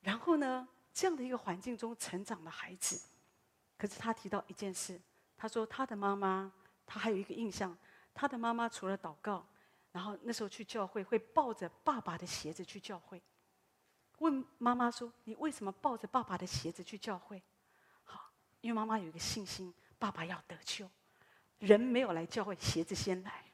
[0.00, 3.08] 然后呢，这样的一个环境中成长的孩子，
[3.76, 5.00] 可是他提到一件事，
[5.36, 6.52] 他说他的妈妈，
[6.86, 7.76] 他还有一个印象，
[8.14, 9.46] 他的妈妈除了祷告，
[9.92, 13.22] 然后那时候去教会会抱着爸爸的鞋子去教会，
[14.18, 17.42] 问妈妈说：“你为什么抱着爸爸的鞋子去教会？”
[18.04, 20.90] 好，因为妈妈有一个信心，爸爸要得救，
[21.58, 23.44] 人没有来教会，鞋子先来。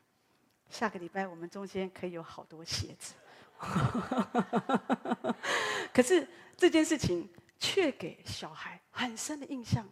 [0.71, 3.15] 下个礼拜我们中间可以有好多鞋子。
[5.93, 7.29] 可是这件事情
[7.59, 9.85] 却给小孩很深的印象，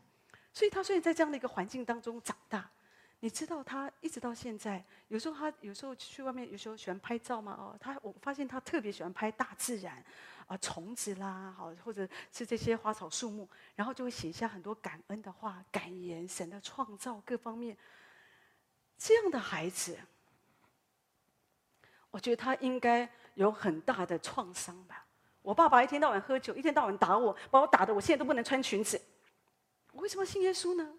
[0.52, 2.70] 所以他虽然在这样的一个环境当中长大，
[3.20, 7.52] 你知道他一直到现在，有时候他有时候去外面，有时候喜欢拍照嘛。
[7.52, 10.04] 哦，他我发现他特别喜欢拍大自然，
[10.46, 17.76] 啊、虫子啦，好，或者是这些花草树木，然后就会写下很多感恩的话、感言、神的创造各方面。
[18.96, 19.98] 这样的孩子，
[22.10, 25.06] 我觉得他应该有很大的创伤吧。
[25.42, 29.00] 我爸爸一天到晚喝酒，一天到晚打我，把我打的我现在都不能穿裙子。
[29.92, 30.94] 我为什么信耶稣呢？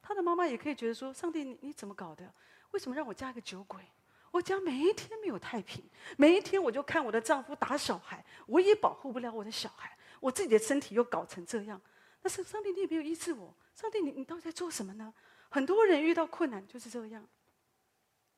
[0.00, 2.32] 他的妈妈也可以觉得说：“上帝，你你怎么搞的？
[2.70, 3.82] 为什么让我嫁个酒鬼？
[4.30, 5.82] 我家每一天没有太平，
[6.16, 11.80] 每一天我就看我的丈夫打小孩，我也保护不了我的小孩，我自己的身体又搞成这样。
[12.20, 13.54] 但是上帝，你也没有医治我。
[13.74, 15.12] 上帝，你你到底在做什么呢？
[15.48, 17.26] 很多人遇到困难就是这样。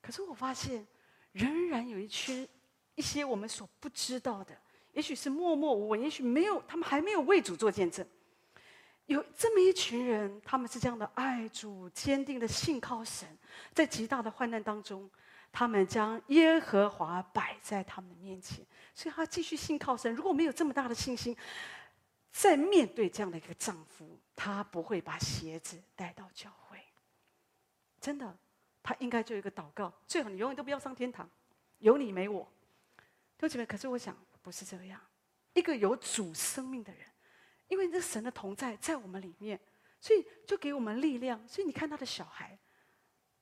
[0.00, 0.86] 可是我发现，
[1.32, 2.48] 仍然有一群
[2.94, 4.56] 一些我们所不知道的，
[4.92, 8.06] 也许是默默无闻，也许没有，他们还没有为主做见证。”
[9.10, 13.28] 有这么一群人，他们是这样的爱主、坚定的信靠神，
[13.74, 15.10] 在极大的患难当中，
[15.50, 20.14] 他们将耶和华摆在他们的面前，所以他继续信靠神。
[20.14, 21.36] 如果没有这么大的信心，
[22.30, 26.78] 在面对这样的一个丈夫，他不会把鞋子带到教会。
[28.00, 28.38] 真的，
[28.80, 31.28] 他应该就一个祷告：最好你永远都不要上天堂，
[31.78, 32.48] 有你没我。
[33.36, 35.00] 弟兄姐妹，可是我想不是这样，
[35.54, 37.09] 一个有主生命的人。
[37.70, 39.58] 因为这神的同在在我们里面，
[40.00, 41.40] 所以就给我们力量。
[41.46, 42.58] 所以你看他的小孩，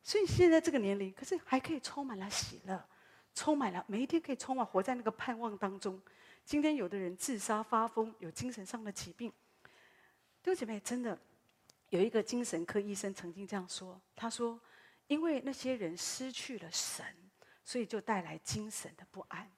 [0.02, 2.88] 所以现在这个年龄，可是还可以充满了喜乐，
[3.34, 5.98] 充满了每一天可以充满活在那个盼望当中。
[6.44, 9.32] 今天有的人自杀发疯，有精神上的疾病。
[10.42, 11.18] 弟兄姐妹，真的
[11.88, 14.60] 有一个精神科医生曾经这样说：“他说，
[15.06, 17.04] 因为那些人失去了神，
[17.64, 19.50] 所以就带来精神的不安。”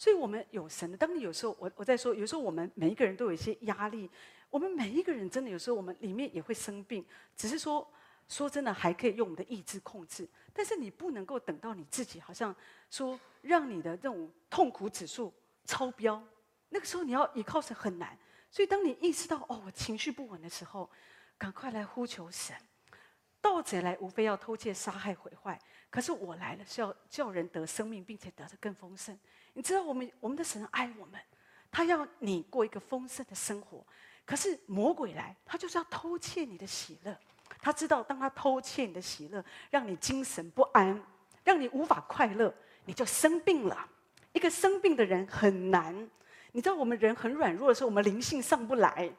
[0.00, 0.96] 所以，我们有神的。
[0.96, 4.10] 当你有时候，我我在说，有时候我们每一个人都有一些压力。
[4.48, 7.04] 我们每一个人真的有时候，我们里面也会生病。
[7.36, 7.86] 只是说，
[8.26, 10.26] 说真的，还可以用我们的意志控制。
[10.54, 12.56] 但是你不能够等到你自己好像
[12.90, 15.30] 说，让你的这种痛苦指数
[15.66, 16.26] 超标，
[16.70, 18.18] 那个时候你要依靠神很难。
[18.50, 20.88] 所以，当你意识到哦，我情绪不稳的时候，
[21.36, 22.56] 赶快来呼求神。
[23.42, 25.60] 盗贼来，无非要偷窃、杀害、毁坏。
[25.90, 29.18] 可是我来了，是要叫人得生命，并且得的更丰盛。
[29.52, 31.20] 你知道，我们我们的神爱我们，
[31.70, 33.84] 他要你过一个丰盛的生活。
[34.24, 37.16] 可是魔鬼来，他就是要偷窃你的喜乐。
[37.60, 41.02] 他知道，当他偷窃你的喜乐，让你精神不安，
[41.42, 43.88] 让你无法快乐，你就生病了。
[44.32, 45.92] 一个生病的人很难。
[46.52, 49.12] 你知道，我们人很软弱的时候，我们灵性上不来。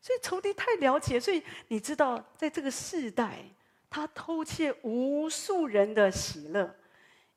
[0.00, 3.44] 所以仇敌太了解，所以你知道，在这个世代，
[3.88, 6.74] 他偷窃无数人的喜乐。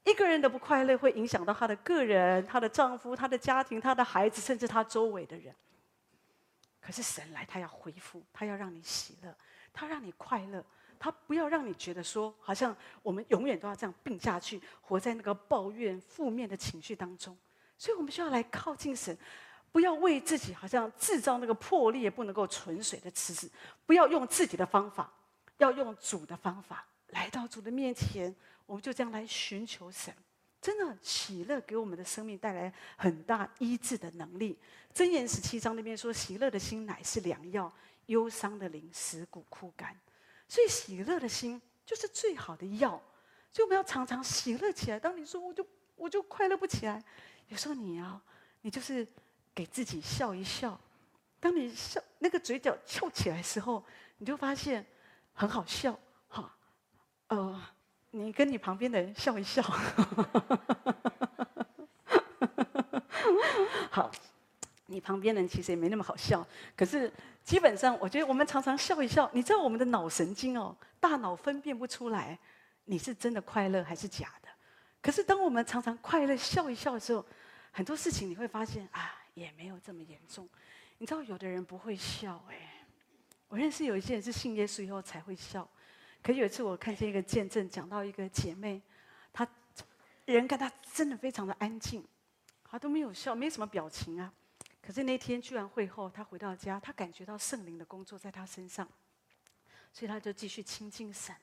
[0.06, 5.54] 一个人的不快乐会影响到他的个人、他的丈夫、他的家庭、他的孩子，甚至他周围的人。
[6.80, 9.36] 可是神来，他要恢复，他要让你喜乐，
[9.74, 10.64] 他让你快乐，
[11.00, 17.36] 他不要让你觉得说，好像我们永远都要这样病下去，活在那个抱怨、负面的情绪当中。
[17.76, 19.18] 所以我们需要来靠近神，
[19.72, 23.50] 不要为自己好像制造那个破裂、不能够存水的池子，
[23.88, 25.12] 不要用自己的方法，
[25.58, 28.36] 要用主的方法，来到主的面前。
[28.66, 30.14] 我们就这样来寻求神，
[30.60, 34.58] 真的喜乐给我们的生命带来很大医治的能力。
[34.94, 37.72] 箴言十七章那边说：“喜乐的心乃是良药，
[38.08, 39.96] 忧伤的灵使骨枯干。”
[40.50, 42.92] 所以喜乐的心就是最好的药。
[43.52, 45.00] 所以我们要常常喜乐起来。
[45.00, 47.04] 当你说我就我就快乐不起来，
[47.50, 48.20] 有时候你要
[48.62, 49.08] 你就是
[49.54, 50.80] 给自己笑一笑。
[51.40, 53.86] 当你笑那个嘴角翘起来的时候，
[54.18, 54.84] 你就发现
[55.34, 56.00] 很好笑。
[56.30, 56.58] 哈，
[57.28, 57.62] 呃。
[58.18, 59.62] 你跟你旁边的人笑一笑，
[63.92, 64.10] 好，
[64.86, 66.48] 你旁边人其实也没那么好笑，
[66.78, 67.12] 可是
[67.44, 72.40] 基本上，我觉得我们常常笑一笑，你知道我们的脑神经哦，大脑分辨不出来
[72.86, 74.48] 你是真的快乐还是假的。
[75.02, 77.26] 可是当我们常常快乐笑一笑的时候，
[77.72, 80.48] 很多事情你会发现啊，也没有这么严重。
[81.00, 82.86] 你知道有的人不会笑哎，
[83.50, 85.70] 我认识有一些人是信耶稣以后才会笑。
[86.26, 88.82] 可有一次，我看见一个见证，讲到一个姐妹，
[89.32, 89.48] 她
[90.26, 92.04] 人跟她真的非常的安静，
[92.64, 94.34] 她都没有笑，没什么表情啊。
[94.82, 98.90] 可是那天居然会后，她回到家，她感觉到圣灵的工作在她身上，
[99.94, 101.36] 所以她就继续亲近神。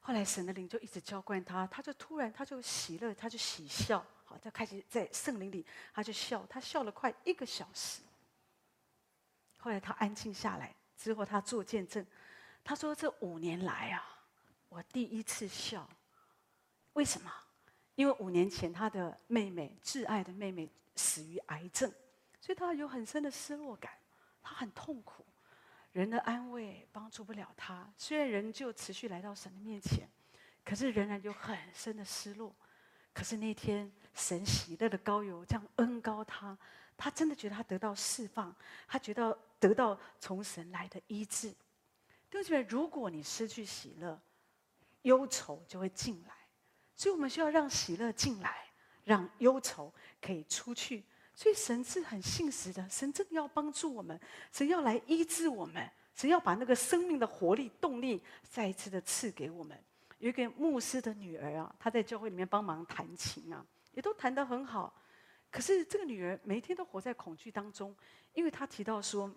[0.00, 8.02] 后来神的灵就一直浇灌她，她就突然她就喜乐，她就喜笑，好，她开始在圣灵里，她就笑，她笑了快一个小时。
[9.58, 12.04] 后来她安静下来之后，她做见证。
[12.64, 14.02] 他说：“这五年来啊，
[14.68, 15.88] 我第一次笑。
[16.92, 17.32] 为什么？
[17.94, 21.92] 因为五年前他的妹妹，挚爱的妹妹死于癌症，
[22.40, 23.92] 所以他有很深的失落感，
[24.42, 25.24] 他很痛苦。
[25.92, 27.86] 人的安慰帮助不了他。
[27.98, 30.08] 虽然人就持续来到神的面前，
[30.64, 32.54] 可是仍然有很深的失落。
[33.12, 36.56] 可是那天神喜乐的膏油这样恩高他，
[36.96, 38.54] 他真的觉得他得到释放，
[38.88, 41.54] 他觉得得到从神来的医治。
[42.32, 44.18] 弟兄姐妹，如果你失去喜乐，
[45.02, 46.34] 忧愁就会进来。
[46.96, 48.64] 所以我们需要让喜乐进来，
[49.04, 51.04] 让忧愁可以出去。
[51.34, 54.18] 所以神是很信实的，神真的要帮助我们，
[54.50, 59.78] 神要来医治我们，神要把那个生命的活力、动力再一次的赐给我们。
[60.16, 64.94] 有一个牧师的女儿啊，她在教会里面帮忙弹琴啊，也都弹得很好。
[65.50, 67.94] 可是这个女儿每天都活在恐惧当中，
[68.32, 69.30] 因为她提到说，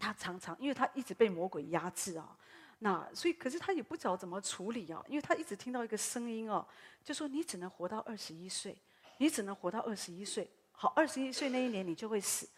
[0.00, 2.36] 他常常因为他一直被魔鬼压制啊，
[2.78, 6.66] 那所以可是他也不知道怎么处理啊，因为他一直听到一个声音哦，
[7.04, 8.76] 就说你只能活到二十一岁，
[9.18, 10.50] 你只能活到二十一岁。
[10.72, 12.48] 好，二十一岁那一年你就会死，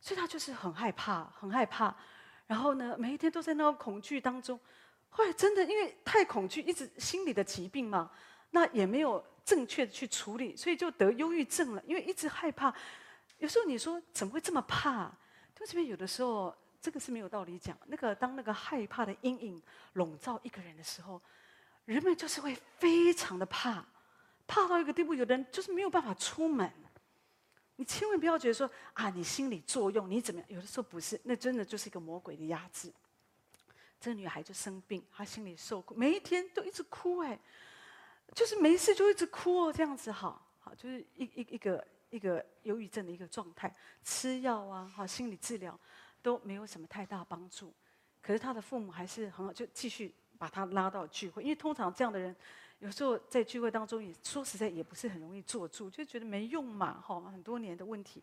[0.00, 1.94] 所以他就是很害怕，很害怕。
[2.46, 4.58] 然后呢，每一天都在那个恐惧当中。
[5.10, 8.10] 后来真的因为太恐惧，一直心理的疾病嘛，
[8.52, 11.82] 那也没有正确的去处理，所以就得忧郁症了。
[11.86, 12.74] 因为一直害怕，
[13.36, 15.12] 有时候你说怎么会这么怕？
[15.54, 16.56] 就这边有的时候，
[16.86, 17.76] 这个是没有道理讲。
[17.86, 19.60] 那个当那个害怕的阴影
[19.94, 21.20] 笼罩一个人的时候，
[21.84, 23.84] 人们就是会非常的怕，
[24.46, 26.72] 怕到一个地步，有的人就是没有办法出门。
[27.74, 30.48] 你千万不要觉得说啊，你心理作用，你怎么样？
[30.48, 32.92] 有的时候不是，那真的就是一个魔鬼的压制。
[33.98, 37.36] 这个女孩就生病，她心里受苦，每一天都一直哭，哎，
[38.32, 45.76] 就是没事就一直哭哦，这样子好，好，就是一一一个一个忧郁症的一个状态，吃药啊，好，心理治疗
[46.26, 47.72] 都没有什么太大帮助。
[48.20, 52.34] 可是他的父母还是很好，就继续把他拉到聚会，因为通常这样的人。
[52.80, 58.20] 有时候在聚会当中，也说实在也不是很容易坐住，就觉得没用嘛，哈，很多年的问题。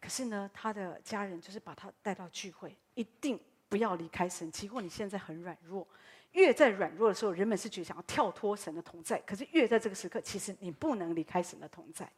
[0.00, 3.38] 可是呢，他的家人就是把他带到聚会，一定
[3.68, 4.50] 不要离开神。
[4.50, 5.86] 即或你现在很软弱，
[6.32, 9.20] 越在软弱的时候，人们是觉得想要跳脱神的同在。
[9.20, 12.10] 可是越在这个时刻，其实你不能离开神的同在。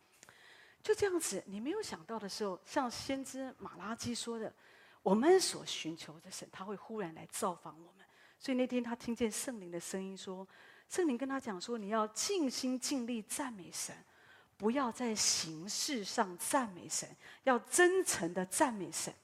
[0.82, 4.50] 就这样子，你没有想到的时候，像先知马拉基说的，
[5.02, 8.06] 我们所寻求的神，他会忽然来造访我们。
[8.38, 10.46] 所以那天他听见圣灵的声音说。
[10.88, 13.94] 圣灵跟他讲说：“你要尽心尽力赞美神，
[14.56, 17.08] 不要在形式上赞美神，
[17.44, 19.14] 要真诚的赞美神。”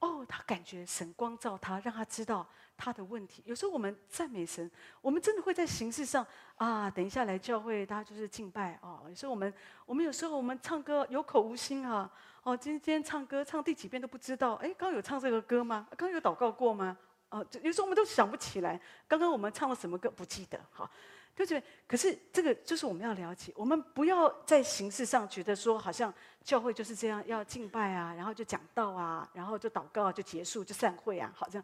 [0.00, 3.42] 哦，他感觉神光照他，让他知道他的问题。
[3.44, 4.70] 有时候我们赞美神，
[5.02, 6.24] 我们真的会在形式上
[6.56, 9.02] 啊，等一下来教会，大家就是敬拜哦。
[9.08, 9.52] 有时候我们，
[9.84, 12.10] 我们有时候我们唱歌有口无心啊。
[12.44, 14.54] 哦，今天唱歌唱第几遍都不知道。
[14.54, 15.86] 哎，刚有唱这个歌吗？
[15.98, 16.96] 刚有祷告过吗？
[17.30, 20.88] 哦，有时候我们都想不起来，刚刚我们唱了什么歌，不记得，好，
[21.34, 21.62] 对不对？
[21.86, 31.62] 可是这个就是我们要了解，我们不要在形式上觉得说，好像教会就是这样，要敬拜啊，然后就讲道啊，然后就祷告啊，就结束，就散会啊，好像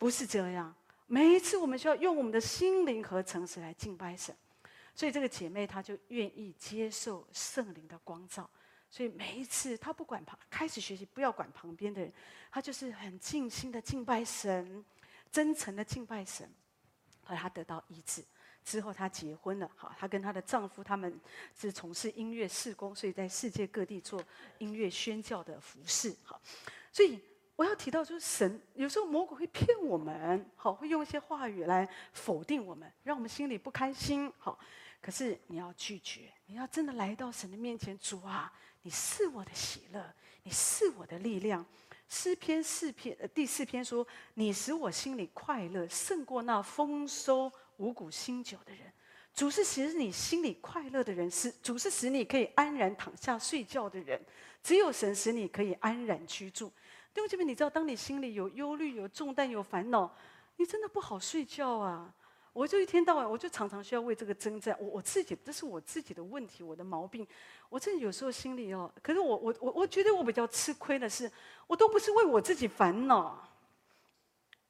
[0.00, 0.74] 不是这样。
[1.06, 4.34] 每一次我们需要用我们的心灵和诚实来敬拜神，
[4.94, 8.48] 所以这个姐妹她就愿意接受圣灵的光照，
[8.88, 12.10] 所以每一次她不管旁开始学习，不要管旁边的人，
[12.50, 14.82] 她就是很尽心的敬拜神。
[15.30, 16.50] 真诚的敬拜神，
[17.26, 18.24] 而她得到医治
[18.64, 19.70] 之后，她结婚了。
[19.76, 21.20] 好，她跟她的丈夫他们
[21.54, 24.24] 是从事音乐事工，所以在世界各地做
[24.58, 26.16] 音乐宣教的服饰。
[26.24, 26.40] 好，
[26.90, 27.20] 所以
[27.60, 34.32] 我要提到，就是神有时候魔鬼会骗我们，好，会用一些话语来否定我们，让我们心里不开心。
[34.38, 34.58] 好，
[34.98, 40.02] 可是你要拒绝，你要真的来到神的面前，主啊，你是我的喜乐，
[40.42, 41.62] 你是我的力量。
[42.08, 48.90] 诗篇四篇呃第四篇说：“你使我心里快乐，胜过那丰收五谷新酒的人。
[49.34, 54.18] 主是使你心里快乐的人，是主是使你可以安然躺下睡觉的人。
[54.62, 56.72] 只有神使你可以安然居住。
[57.12, 60.10] 弟兄姐妹，你知道，当你心里有忧虑、有重担、有烦恼，
[60.56, 62.14] 你真的不好睡觉啊。”
[62.52, 64.76] 我就一天到晚，我就常常需要为这个征战。
[64.80, 67.24] 我我自己，这是我自己的问题，我的毛病。
[67.68, 71.30] 我真的有时候心里哦，可是我我我我觉得我比较吃亏的是，
[71.68, 73.48] 我都不是为我自己烦恼，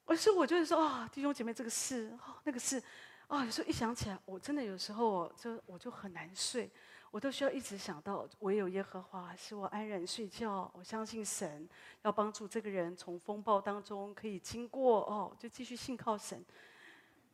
[0.05, 2.77] 而是我就是说啊、弟兄姐妹，这个事哦，那个事
[3.25, 6.69] 啊、哦，有时候一想起来，我真的有时候就我就很难睡，
[7.11, 10.71] 我都需要一直想到，唯有耶和华使我安然睡觉。
[10.73, 11.67] 我相信神
[12.03, 16.43] 要帮助这个人从风暴当中可以经过哦，就继续信靠神。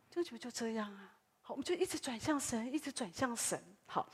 [0.09, 3.61] 就就就这样啊，好，我们就一直转向神，一直转向神。
[3.85, 4.09] 好，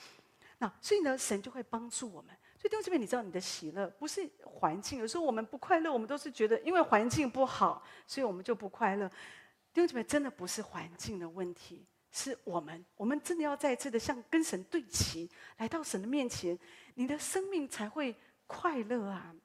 [0.57, 2.35] 那所以呢，神就会帮助我们。
[2.57, 4.99] 所以弟兄姊妹，你知道你的喜乐不是环境。
[4.99, 9.07] 有时候我们不快乐，我们都是觉得因为环境不好，所以我们就不快乐。
[9.71, 12.85] 弟兄姊妹，真的不是环境的问题，是我们。
[12.95, 16.57] 我们真的要再一次的向跟神对齐，来到神的面前，
[16.93, 18.15] 你的生命才会
[18.47, 19.35] 快乐啊。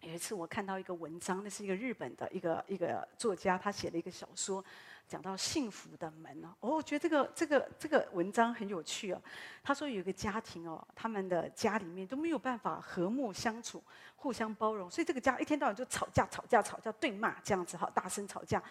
[0.00, 4.62] 有一次我看到一个文章，那是一个日本的一个一个作家，他写了一个小说，
[5.08, 9.22] 讲到幸福的门哦，我觉得这个这个这个文章很有趣哦。
[9.62, 13.82] 他说有一个家庭哦，他们的家里面都没有办法和睦相处，
[14.14, 18.62] 互相包容，所以这个家一天到晚就吵架吵架吵架对骂这样子哈，大声吵架。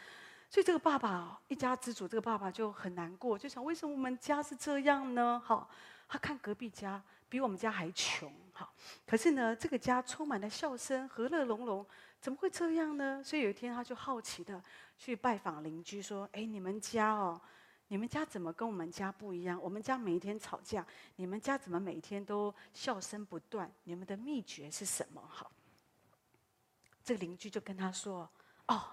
[0.54, 5.42] 所以这个爸爸一家之主，这个爸爸就很难过，就想为什么我们家是这样呢？
[5.44, 5.68] 好，
[6.08, 8.32] 他看隔壁家比我们家还穷。
[8.54, 8.72] 好，
[9.04, 11.84] 可是呢，这个家充满了笑声，和乐融融，
[12.22, 13.20] 怎么会这样呢？
[13.26, 14.64] 所以有一天，他就好奇的
[14.96, 17.42] 去拜访邻居，说：“哎，你们家哦，
[17.88, 19.60] 你们家怎么跟我们家不一样？
[19.60, 20.86] 我们家每一天吵架，
[21.16, 23.68] 你们家怎么每天都笑声不断？
[23.86, 25.52] 你们的秘诀是什么？”好，
[27.04, 28.30] 这个邻居就跟他说
[28.70, 28.84] ：“哦，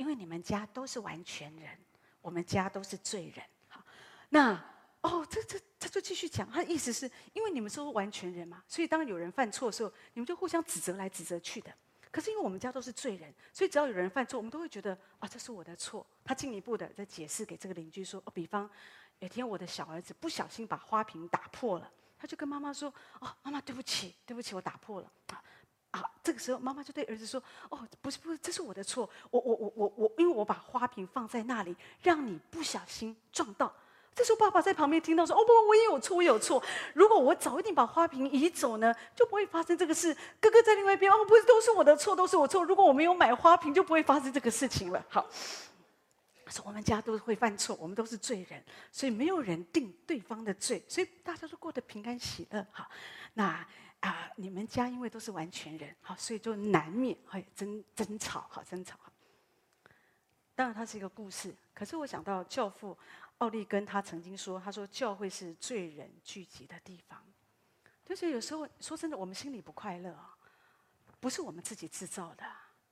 [0.00, 1.78] 因为你们家都是完全人，
[2.22, 3.84] 我们家都是罪人。”好，
[4.30, 4.58] 那。
[5.02, 11.74] 哦，这这他就继续讲，他的意思是因为你们是完全人嘛，所以当有人犯错的时候，你们就互相指责来指责去的。
[12.10, 16.06] 可是因为我们家都是罪人，所以只要有人犯错，我们都会觉得啊，这是我的错。
[16.22, 18.68] 他进一步的在解释给这个邻居说，哦，比方
[19.20, 25.10] 有天我的小儿子不小心把花瓶打破了，他就跟妈妈说，哦，妈妈对不起，对不起，我打破了。
[25.90, 33.72] 啊，这个时候妈妈就对儿子说，哦，不是不是，这是我的错，我我我我我，因为我把花瓶放在那里，让你不小心撞到。
[34.12, 36.62] 这时候，爸爸在旁边听到说：“哦不，我也有错，我有错。
[36.94, 40.14] 如果我早一点把花瓶移走呢，就不会发生这个事。
[40.40, 42.62] 哥哥在另外一边，哦，不是，都是我的错，都是我错。
[42.62, 45.26] 如果我没有买花瓶，就不会发生这个事情了。”好，
[46.48, 52.66] 说我们家都会犯错，我们都是罪人，所以没有人定对方的罪，所以大家都过得平安喜乐。
[52.72, 52.90] 好，
[53.34, 53.64] 那
[54.00, 58.98] 啊、你们家因为都是完全人，好，所以就难免会争争吵，好争吵。
[60.54, 62.96] 当然，它是一个故事，可是我想到教父。
[63.40, 67.24] 奥利根他曾经说：“他说教会是罪人聚集的地方，
[68.04, 70.36] 就是有时候说真的，我们心里不快乐啊，
[71.20, 72.44] 不是我们自己制造的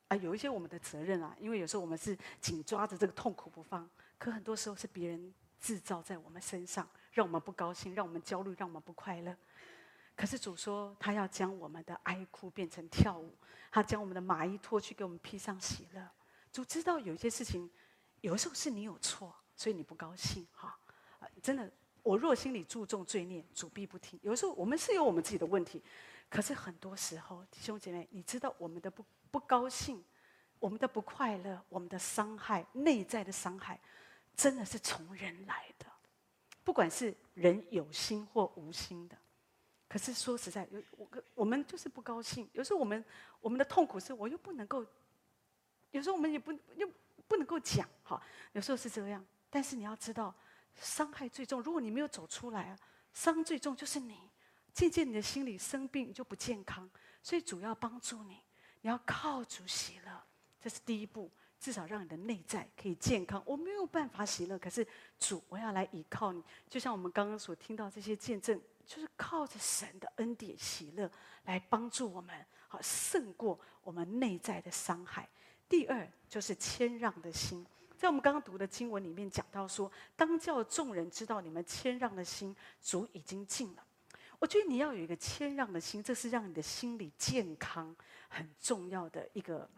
[0.09, 3.87] 啊，有一些我们的责任啊，因为有时候我们是紧抓着这个痛苦不放，
[4.17, 9.37] 可很多时候是别人制造在我们身上，让我们不高兴，让我们焦虑，让我们不快乐。
[10.19, 13.33] 可是主说他要将我们的哀哭变成跳舞，
[13.71, 16.11] 他将我们的麻衣脱去，给我们披上喜乐。
[16.51, 17.71] 主知道有一些事情，
[18.21, 20.79] 有的时候是你有错。”所以你不高兴哈？
[21.43, 21.69] 真的，
[22.05, 24.17] 我若心里注重罪孽，主必不听。
[24.23, 25.83] 有时候我们是有我们自己的问题，
[26.31, 30.05] 可是很多时候，弟兄姐妹，你知道我们的不不高兴，
[30.61, 33.81] 我们的不快乐，我们的伤害，内在的伤害，
[34.37, 35.87] 真的是从人来的。
[36.63, 39.19] 不管是人有心或无心的，
[39.89, 42.49] 可是说实在，有我我们就是不高兴。
[42.53, 43.03] 有时候我们
[43.41, 44.85] 我们的痛苦是我又不能够，
[45.93, 46.89] 有时候我们也不又
[47.27, 48.23] 不能够讲哈。
[48.53, 49.25] 有时候是这样。
[49.49, 50.35] 但是你要知道，
[50.77, 51.63] 伤害最重。
[51.63, 52.77] 如果你没有走出来，
[53.15, 54.29] 伤最重就是你。
[54.75, 56.89] 渐渐你的心里生病，你就不健康。
[57.23, 58.41] 所以主要帮助你，
[58.83, 60.23] 你要靠主喜乐，
[60.61, 61.31] 这是第一步。
[61.59, 63.43] 至少让你的内在可以健康。
[63.45, 64.87] 我没有办法喜乐，可是
[65.19, 66.41] 主，我要来依靠你。
[66.69, 71.09] 就像我们刚刚所听到这些见证，就是靠着神的恩典喜乐
[71.45, 72.35] 来帮助我们，
[72.69, 75.29] 好胜过我们内在的伤害。
[75.69, 77.65] 第二就是谦让的心。
[77.99, 83.85] 在我们刚刚读的经文里面讲到说，当叫众人知道你们谦让的心，主已经尽了。
[84.39, 87.95] 我觉得你要有一个谦让的心，这是让你的心理健康
[88.29, 89.69] 很重要的一个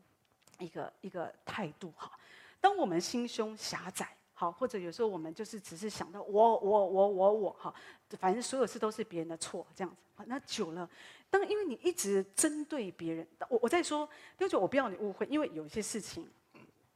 [0.58, 2.12] 一个一个态度哈。
[2.60, 7.74] 当我们心胸狭窄，好，或者有时候我们就是只是想到我我我我我哈，
[8.18, 10.24] 反正所有事都是别人的错这样子。
[10.24, 10.88] 那久了，
[11.28, 16.26] 当因为你一直针对别人，我我在说，六九，我不要你误会，因为有些事情。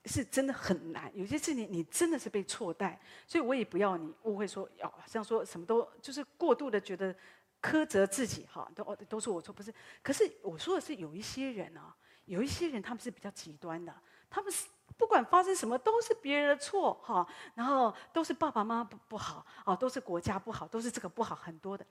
[0.07, 7.15] 是真的很难，有些事情你真的是被错待，所以我也不要你误会说要，哦，像说什么都就是过度的觉得
[7.63, 9.73] 苛责自己哈，都哦都是我错，不是。
[10.03, 13.95] 可是我说的是有一些人啊，有一些人他们是比较极端的，
[14.29, 14.67] 他们是
[14.97, 21.85] 不管发生什么都是别人的错哈，然后都是爸爸妈妈不不好啊，都是国家不好，都是这个不好，很多的。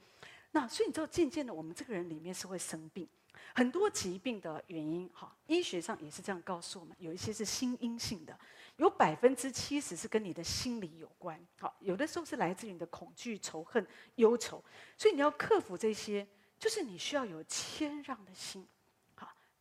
[0.52, 3.08] 那所以你知道，渐渐的我们这个人里面是会生病。
[3.56, 8.40] 很多疾病的原因，哈，医学上也是这样告诉我们，有一些是心因性的，
[8.78, 13.86] 有百分之七十是跟你的心理有关，好，有的时候是来自于你的恐惧、仇恨、
[14.16, 14.64] 忧愁，
[14.98, 16.28] 所以你要克服这些，
[16.60, 18.68] 就是你需要有谦让的心，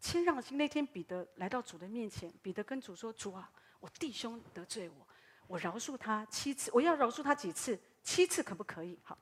[0.02, 0.58] 谦让心。
[0.58, 3.50] 那天彼得来到主的面前，彼得跟主说：“主啊，
[3.80, 5.08] 我弟兄得罪我，
[5.46, 7.80] 我饶恕他七次，我要饶恕他几次？
[8.02, 9.16] 七次可不可以？”好。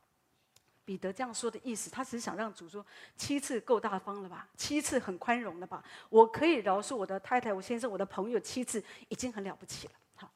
[0.82, 4.48] 彼得这样说的意思，他只是想让主说七次够大方了吧？
[4.56, 5.84] 七次很宽容了吧？
[6.08, 9.92] 我可以饶恕我的太太、我先生、我的朋友七次，已经很了不起了。
[10.16, 10.32] 好，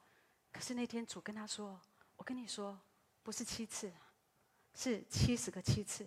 [0.53, 1.81] 可是那天主跟他说
[2.15, 2.79] ：“我跟你说，
[3.25, 3.91] 不是七次，
[4.75, 6.07] 是七十个七次。”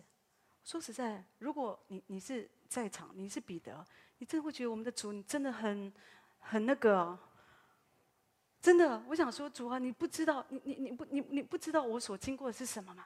[0.64, 3.86] 说实在，如果你你是在场，你是彼得，
[4.20, 5.92] 你真的会觉得我们的主，你真的很
[6.40, 7.18] 很那个。
[8.60, 13.06] 真的，我想说，主啊，你不知道，你你你不你你不知道我所经过的是什么吗？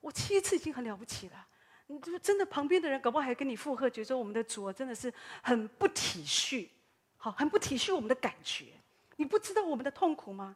[0.00, 1.46] 我七次已经很了不起了。
[1.86, 6.68] 你就真的旁边的人搞不好还跟你附和，觉得说我们的主啊真的是很不体恤，
[7.16, 8.66] 好，很不体恤我们的感觉。
[9.16, 10.54] 你不知道我们的痛苦吗？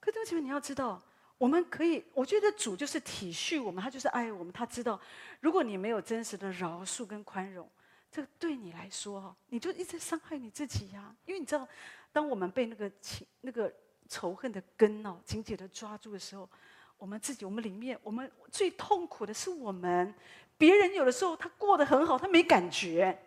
[0.00, 1.00] 可是，请问你要知道，
[1.36, 4.98] 我们可以，我觉得主就是体恤我们，他就是爱我们，他知道，
[5.40, 7.70] 如果你没有真实的饶恕跟宽容，
[8.16, 11.14] 这个对你来说哈，你就一直伤害你自己呀。
[11.26, 11.68] 因为你知道，
[12.10, 13.70] 当我们被那个情、那个
[14.08, 16.48] 仇恨的根哦紧紧的抓住的时候，
[16.96, 20.14] 我们自己，我们里面，我们最痛苦的是我们。
[20.56, 23.22] 别人有的时候他过得很好，他没感觉，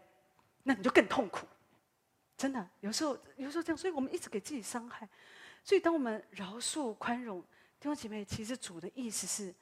[0.63, 1.45] 那你就更痛苦。
[2.35, 5.07] 真的，有时候有时候这样，所以我们一直给自己伤害。
[5.63, 7.39] 所以当我们饶恕、宽容，
[7.79, 9.53] 弟兄姐妹，其实主的意思是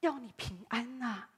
[0.00, 1.30] 要你平安呐、啊。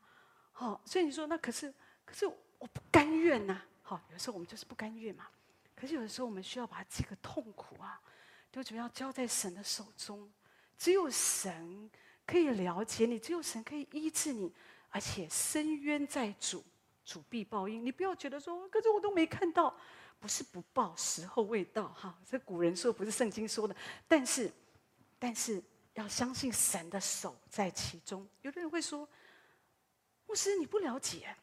[0.53, 2.31] 好，所以你说那可是可是
[2.61, 3.61] 我不甘愿呐。
[3.83, 5.27] 好，有时候我们就是不甘愿嘛。
[5.75, 8.01] 可是有的时候我们需要把这个痛苦啊，
[8.53, 10.31] 就主要交在神的手中。
[10.79, 11.91] 只有神
[12.25, 14.55] 可以了解你，只有神可以医治你。
[14.93, 16.65] 而且伸冤在主，
[17.05, 17.85] 主必报应。
[17.85, 19.75] 你不要觉得说，可是我都没看到，
[20.19, 22.19] 不是不报，时候未到哈。
[22.27, 23.77] 这古人说，不是圣经说的。
[24.09, 24.53] 但是，
[25.17, 25.63] 但是
[25.95, 28.29] 要相信神的手在其中。
[28.43, 29.09] 有的人会说，
[30.27, 31.37] 牧师你不了解，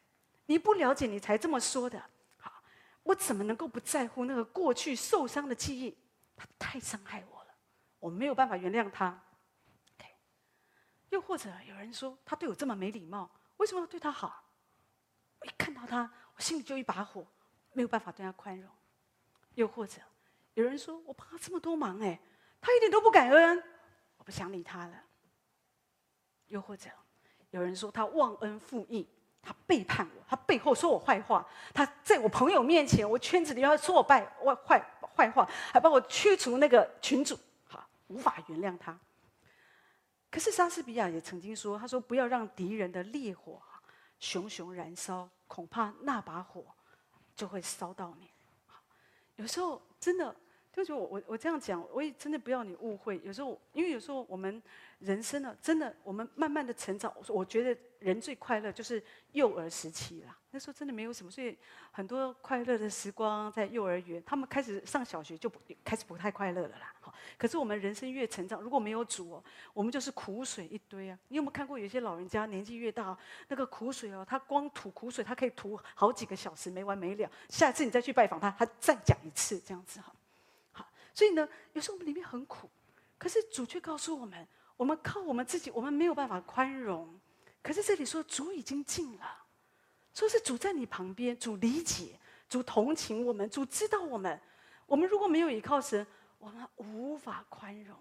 [0.48, 2.04] 你不了解，你才这么说的。
[2.38, 2.64] 好，
[3.04, 5.95] 我怎么能够不在乎那个过去受伤的记忆？
[6.36, 7.54] 他太伤害我了，
[8.00, 9.24] 我没有办法原谅他。
[11.10, 14.43] 又或者有人说他对我这么没礼貌，为什么要对他好？
[15.39, 17.26] 我一看到他，我心里就一把火，
[17.72, 18.70] 没有办法对他宽容。
[19.56, 20.02] 又或者
[20.54, 22.20] 有人说我帮他这么多忙，哎，
[22.60, 23.64] 他一点都不感恩，
[24.18, 25.02] 我不想理他了。
[26.48, 26.89] 又或者
[27.52, 29.08] 有人说他忘恩负义，
[29.48, 34.78] 他背叛我，他背后说我坏话，他在我朋友面前，我圈子里要说我败我坏
[35.16, 39.00] 坏话，还把我驱除那个群主，好，无法原谅他。
[40.30, 43.62] 可是莎士比亚也曾经说：“他说不要让敌人的烈火
[44.20, 46.66] 熊熊燃烧，恐怕那把火
[47.34, 48.30] 就会烧到你。”
[49.38, 50.36] 有时候真的，
[50.78, 53.19] 就是我我我这样讲，我也真的不要你误会。
[53.23, 54.61] 有时候，因为有时候我们
[54.99, 60.38] 人生呢，真的我们慢慢的成长，我觉得人最快乐就是幼儿时期啦。
[60.51, 61.57] 那时候真的没有什么，所以
[61.89, 66.93] 很多快乐的时光在幼儿园，他们开始上小学就不开始不太快乐了啦。
[67.39, 71.17] 可是我们人生越成长，如果没有主哦，我们就是苦水一堆啊！
[71.30, 73.17] 你有没有看过有些老人家年纪越大，
[73.47, 77.32] 那个苦水哦，他光吐苦水，他可以吐好几个小时没完没了。
[77.49, 80.13] 下次你再去拜访他，他再讲一次这样子哈。
[81.18, 82.70] 所以呢，有时候我们里面很苦，
[83.18, 87.20] 可是主却告诉我们，我们靠我们自己，我们没有办法宽容。
[87.63, 89.26] 可是这里说主已经近了，
[90.13, 94.39] 说是主在你旁边，主理解，主同情我们，主知道我们。
[94.86, 96.05] 我们如果没有依靠神，
[96.38, 97.97] 我们无法宽容，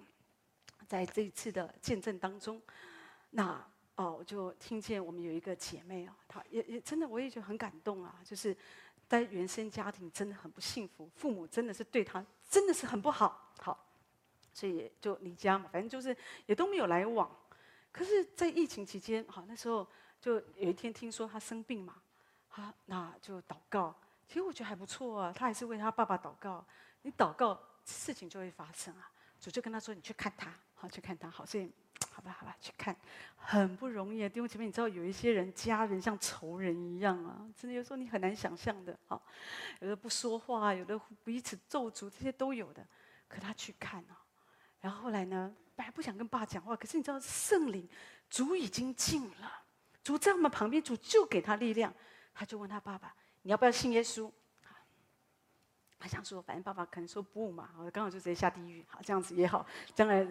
[0.87, 2.61] 在这一次的见证当中，
[3.31, 8.21] 那哦，我就听见我们有一个姐妹啊，她也也真的，我也觉得很感动啊。
[8.23, 8.55] 就是
[9.09, 13.87] 在原生家庭真的很不幸福，父母真的是对他真的是很不好，好，
[14.53, 17.31] 所以就离家嘛，反正就是也都没有来往。
[17.93, 19.87] 可是，在疫情期间，好，那时候
[20.21, 21.97] 就有一天听说他生病嘛，
[22.49, 23.95] 好，那就祷告。
[24.27, 26.65] 其实我觉得还不错啊，他还是为他爸爸祷告。
[27.03, 27.59] 你祷告。
[27.89, 29.09] 事情就会发生啊！
[29.39, 31.71] 主就跟他说：“你去看他，好去看他，好。”所以，
[32.17, 32.97] 好吧，好吧，去看，
[33.37, 34.29] 很不容易啊。
[34.31, 38.99] 弟兄姐妹，你知道有一些人家人像仇人一样啊，真的有时候你很难想象的。
[39.07, 39.23] 好，
[39.81, 42.83] 有的不说话，有的彼此咒诅，这些都有的。
[43.29, 44.17] 可他去看啊，
[44.81, 47.87] 然后后来呢，本来不想跟爸讲话，可是你知道圣灵，
[48.31, 49.53] 主已经近了，
[50.03, 51.93] 主在我们旁边，主就给他力量。
[52.33, 54.33] 他就问他爸爸：“你要不要信耶稣？”
[55.99, 60.23] 他想说，反正爸爸可能说不嘛，我刚好就直接下地狱，好，这样子也好，将来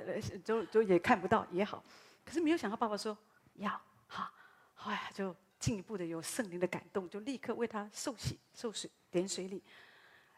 [0.44, 1.84] 就就也看不到也好。
[2.24, 3.18] 可是没有想到爸爸说
[3.56, 4.32] 要，好，
[4.76, 9.64] 哎呀就进一步的有圣灵的感动，就立刻为他受洗、受水、点水礼。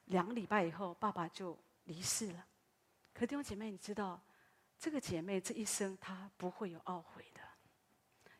[0.05, 2.45] 两个礼拜以后，爸爸就离世了。
[3.13, 4.21] 可弟兄姐妹，你知道，
[4.79, 7.41] 这个姐妹这一生她不会有懊悔的，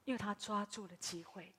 [0.06, 1.54] 因为她抓住了机会。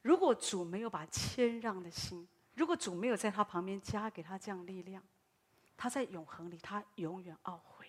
[0.00, 2.26] 如果主没有把谦让的心。
[2.54, 5.02] 如果主没有在他旁边加给他这样力量，
[5.76, 7.86] 他在永恒里他永远懊悔，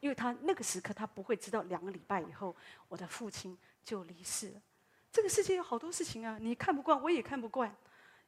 [0.00, 2.54] 因为他那个时刻他不会知道两个礼拜以后
[2.88, 4.62] 我的父亲就离世了。
[5.12, 7.74] 这个世界有好多事情啊，你看不惯，我也看不惯。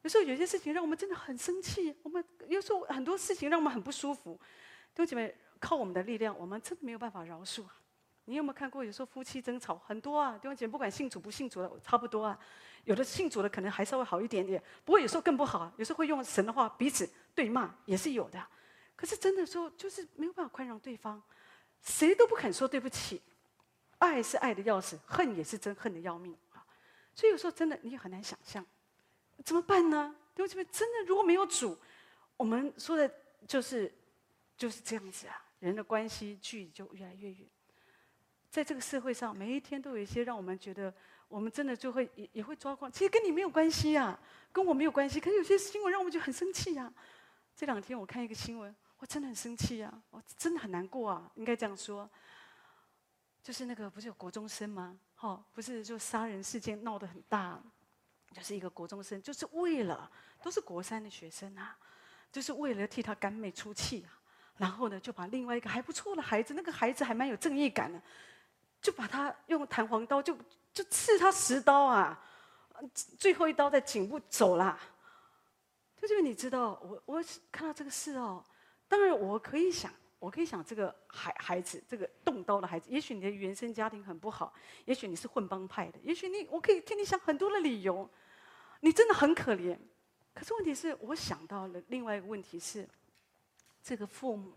[0.01, 4.39] 有时候有些事情让我们真的很生气，我们有时候很多事情让我们很不舒服。
[4.93, 7.63] 弟兄姐妹，靠我们的力量，我们真的没有办法饶恕。
[8.25, 8.83] 你有没有看过？
[8.83, 12.37] 有时候夫妻争吵很多啊，弟兄姐妹，不管信主不信主的，差不多啊。
[12.85, 15.71] 有的信主的可能还稍微好一点点，不过有时候更不好。
[15.77, 18.45] 有时候会用神的话彼此对骂，也是有的。
[18.95, 21.21] 可是真的说，就是没有办法宽容对方，
[21.81, 23.21] 谁都不肯说对不起。
[23.99, 26.65] 爱是爱的要死，恨也是真恨的要命啊！
[27.15, 28.65] 所以有时候真的你也很难想象，
[29.45, 30.13] 怎么办呢？
[30.35, 31.77] 弟兄姐妹，真的如果没有主，
[32.35, 33.09] 我们说的
[33.47, 33.89] 就是
[34.57, 37.47] 就是这样子啊，人的关系距离就越来越远。
[38.53, 40.93] 在这个社会上，每一天都有一些让我们觉得，
[41.27, 42.89] 我们真的就会也也会抓狂。
[42.91, 44.15] 其实跟你没有关系呀，
[44.51, 45.19] 跟我没有关系。
[45.19, 46.93] 可是有些新闻让我们就很生气呀。
[47.55, 52.07] 这两天我看一个新闻，我真的很生气呀，我真的很难过啊，应该这样说。
[53.41, 54.99] 就是那个不是有国中生吗？
[55.15, 57.59] 哈，不是就杀人事件闹得很大，
[58.33, 60.07] 就是一个国中生，就是为了
[60.43, 61.75] 都是国三的学生啊，
[62.31, 64.13] 就是为了替他干妹出气啊，
[64.57, 67.99] 然后呢就把另外一个还不错的孩子，那个孩子还蛮有正义感的，
[68.83, 70.37] 就把他用弹簧刀就
[70.71, 72.21] 就刺他十刀啊，
[73.17, 74.77] 最后一刀在颈部走了。
[75.99, 78.43] 就这个你知道，我我看到这个事哦，
[78.87, 79.91] 当然我可以想。
[80.19, 84.53] 我可以想，这个孩孩子，这个动刀的孩子，也许你的原生家庭很不好，
[84.85, 88.09] 也许你是混帮派的，也许你，我可以替你想很多的理由，
[88.79, 89.77] 你真的很可怜。
[90.33, 92.87] 可是问题是我想到了另外一个问题是，
[93.83, 94.53] 这个父母，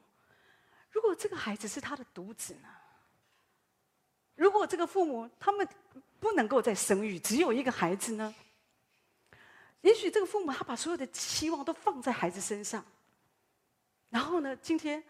[0.89, 2.69] 如果这个孩子是他的独子呢？
[4.37, 5.69] 如果这个父母他们
[6.21, 8.35] 不能够再生育，只有一个孩子呢？
[9.81, 12.85] 也许这个父母他把所有的期望都放在孩子身上，
[14.11, 15.03] 然后呢，今天。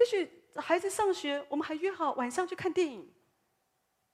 [0.00, 3.08] 也许孩子上学，我们还约好晚上去看电影。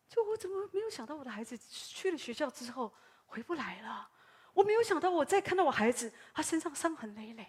[0.08, 2.92] 就我怎么没有想到，我的孩子去了学校之后
[3.24, 4.10] 回不来了？
[4.52, 7.46] 我没有想到，我再看到我孩子，他身上伤痕累累。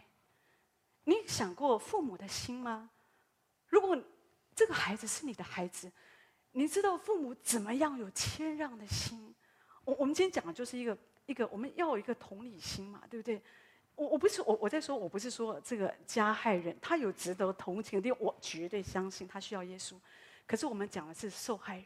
[1.03, 2.89] 你想过父母的心吗？
[3.67, 3.97] 如果
[4.55, 5.91] 这个孩子是你的孩子，
[6.51, 9.33] 你知道父母怎么样有谦让的心？
[9.85, 13.41] 我我们今天讲的就是一个一个，我们要有一个同理心嘛，对不对？
[13.95, 19.95] 我我不是我我在说，我不是说这个加害人他有值得同情的地方，我绝对相信他需要耶稣。
[20.47, 21.85] 可是我们讲的是受害人，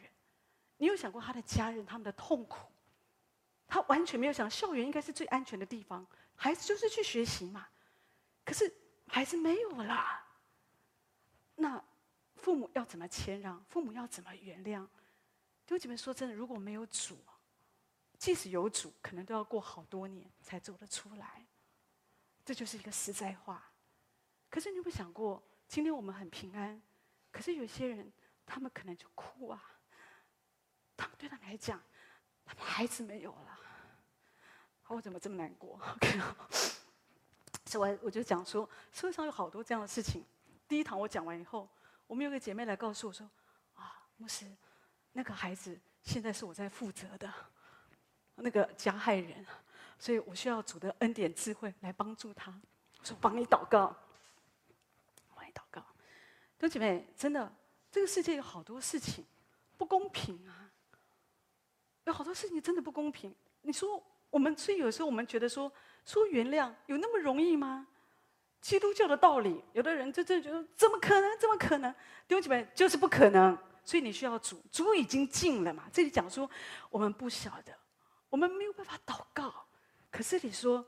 [0.78, 2.68] 你有想过他的家人他们的痛苦？
[3.68, 6.06] 他完全没有想校园应该是最安全的地方，
[6.36, 7.68] 孩子就是去学习嘛。
[8.46, 8.72] 可是
[9.08, 10.04] 孩子没有了，
[11.56, 11.84] 那
[12.44, 13.64] 父母要怎么谦让？
[13.70, 14.86] 父母要怎么原谅？
[15.66, 17.18] 弟兄姐妹说真的，如果没有主，
[18.18, 21.46] 即使有主，可能都要过好多年才走得出来。
[22.44, 23.72] 这就是一个实在话，
[24.50, 26.82] 可是你有没有想过，今天我们很平安，
[27.32, 28.12] 可是有些人
[28.46, 29.64] 他们可能就哭啊，
[30.98, 31.82] 他们对他们来讲，
[32.44, 33.60] 他们孩子没有了，
[34.88, 36.20] 我怎么这么难过？OK，
[37.66, 40.26] 所以我我就讲说，社会上有好多这样的事情。
[40.68, 41.70] 第一堂我讲完以后，
[42.08, 43.30] 我们有个姐妹来告诉我说，
[43.74, 44.46] 啊，牧师，
[45.12, 47.34] 那个孩子现在是我在负责的，
[48.36, 49.46] 那个加害人。
[50.00, 52.54] 所以我需要主的恩典智慧来帮助他。
[53.00, 53.96] 我说：“帮你祷告，
[55.34, 55.82] 帮你祷告。”
[56.60, 57.56] 弟姐妹，真的，
[57.90, 59.26] 这个世界有好多事情
[59.78, 60.72] 不公平啊！
[62.04, 63.34] 有好多事情真的不公平。
[63.62, 65.72] 你说我们，所以有时候我们觉得说
[66.04, 67.88] 说原谅有那么容易吗？
[68.64, 71.38] 基督教的道理，有的人就真的觉得怎么可能？
[71.38, 71.92] 怎么可能？
[72.26, 73.58] 弟兄姐妹，就是不可能。
[73.84, 75.84] 所以你需要主，主已经尽了嘛。
[75.92, 76.50] 这里讲说
[76.90, 77.78] 我们不晓得，
[78.30, 79.54] 我们没有办法祷告。
[80.10, 80.86] 可是你说，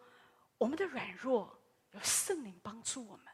[0.57, 1.53] 我们的软弱
[1.91, 3.25] 有圣灵帮助我们，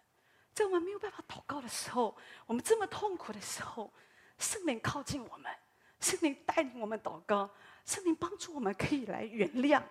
[0.56, 2.18] 在我们没有办法祷告的时候，
[2.48, 3.94] 我们这么痛苦的时候，
[4.40, 5.52] 圣灵靠近我们，
[6.00, 7.48] 圣灵带领我们祷告，
[7.86, 9.84] 圣灵帮助我们可以来原谅。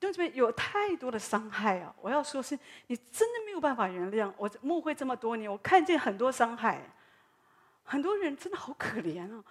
[0.00, 1.94] 因为这边有太多的伤害啊！
[2.00, 4.32] 我要说是，你真的没有办法原谅。
[4.36, 6.80] 我牧会这么多年，我看见很多伤害，
[7.82, 9.44] 很多人真的好可怜啊！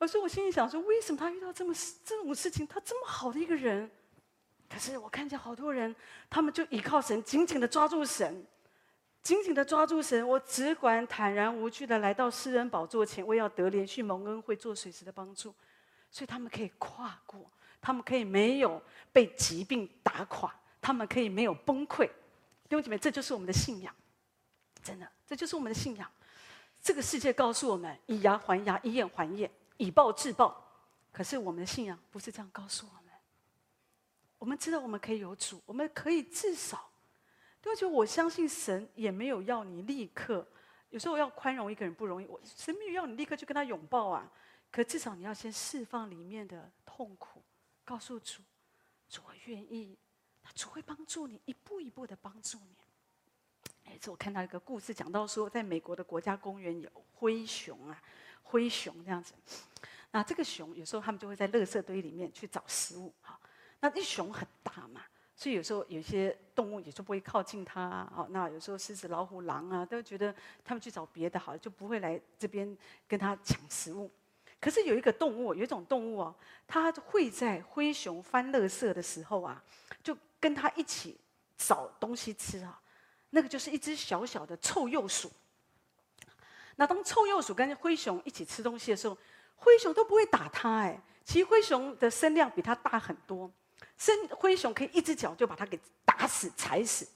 [0.00, 1.74] 有时候我心里想说，为什么他遇到这么
[2.04, 3.90] 这种事情，他这么好的一个人？
[4.68, 5.96] 可是我看见好多人，
[6.28, 8.46] 他们就依靠神，紧紧的抓住神，
[9.22, 10.28] 紧紧的抓住神。
[10.28, 15.54] 我只管坦然无惧的来到施恩宝座前，我要得连续蒙恩惠，做随时的帮助。
[16.10, 17.50] 所以他们可以跨过，
[17.80, 22.06] 他们可以没有被疾病打垮，他们可以没有崩溃。
[22.06, 23.94] 弟兄姐妹，这就是我们的信仰，
[24.82, 26.10] 真的，这就是我们的信仰。
[26.80, 30.64] 这个世界告诉我们以牙还牙，以眼还眼，以暴制暴。
[31.10, 33.12] 可是我们的信仰不是这样告诉我们。
[34.38, 36.88] 我们知道我们可以有主，我们可以至少，
[37.64, 40.46] 而且我相信神也没有要你立刻。
[40.90, 44.30] 有时候要宽容一个人不容易，我神没有要你立刻去跟他拥抱啊。
[44.70, 47.42] 可至少你要先释放里面的痛苦，
[47.88, 48.42] 告诉主，
[49.08, 49.96] 主我愿意，
[50.54, 52.76] 主会帮助你，一步一步的帮助你。
[53.86, 57.98] 哎，这我看到一个故事，讲到说，在美国的国家公园有灰熊啊。
[58.42, 59.32] 灰熊这样子。
[60.10, 63.40] 那这个熊有时候他们就会在垃圾堆里面去找食物，哈。
[63.80, 65.02] 那一熊很大嘛，
[65.34, 68.12] 所以有时候有些动物也就不会靠近它啊。
[68.14, 72.76] 哦，那有时候狮子、老虎、狼啊，都觉得他们去找别的好，就不会来这边
[73.06, 74.10] 跟它抢食物。
[74.60, 76.34] 可是有一个动物，有一种动物哦，
[76.66, 79.62] 它会在灰熊翻垃圾的时候啊，
[80.02, 81.16] 就跟它一起
[81.56, 82.80] 找东西吃啊。
[83.30, 85.30] 那个就是一只小小的臭鼬鼠。
[86.76, 89.16] 那当臭鼬鼠跟灰熊一起吃东西的时候，
[89.54, 91.00] 灰熊都不会打它哎。
[91.24, 93.50] 其实灰熊的身量比它大很多，
[93.96, 97.06] 身灰熊可以一只脚就把它给打死、踩死。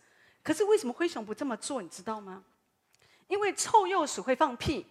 [0.44, 1.80] 可是为什么灰熊不这么做？
[1.80, 2.44] 你知道吗？
[3.26, 4.86] 因为臭鼬鼠会放屁。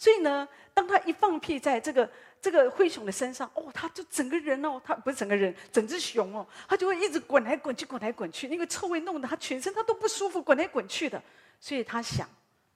[0.00, 11.22] 所以呢，当他一放屁在这个这个灰熊的身上，哦，他就整个人哦，他不是整个人，整只熊哦，他就会一直滚来滚去，滚来滚去，那个臭味弄得他全身他都不舒服，滚来滚去的。
[11.60, 12.26] 所以他想，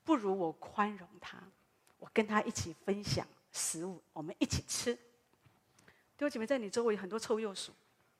[0.04, 1.38] 不如我宽容他，
[1.98, 4.92] 我跟他一起分享食物，我们一起吃。
[4.94, 5.00] 弟
[6.18, 7.72] 兄姐妹，在你周围很多臭鼬鼠，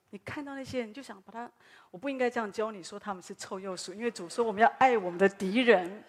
[0.09, 1.47] 你看到那些人就想把他，
[1.91, 6.03] 我不应该这样教你说他们是臭鼬鼠，因为主说我们要爱我们的敌人。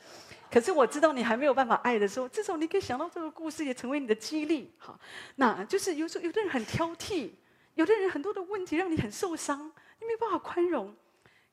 [0.50, 4.72] 可是我知道你还没有办法爱的时候，至少你可以想到这个故事，也成为你的激励。
[4.78, 4.98] 好，
[5.34, 7.32] 那就是有时候有的人很挑剔，
[7.74, 9.66] 有的人很多的问题让你很受伤，
[10.00, 10.94] 你没有办法宽容。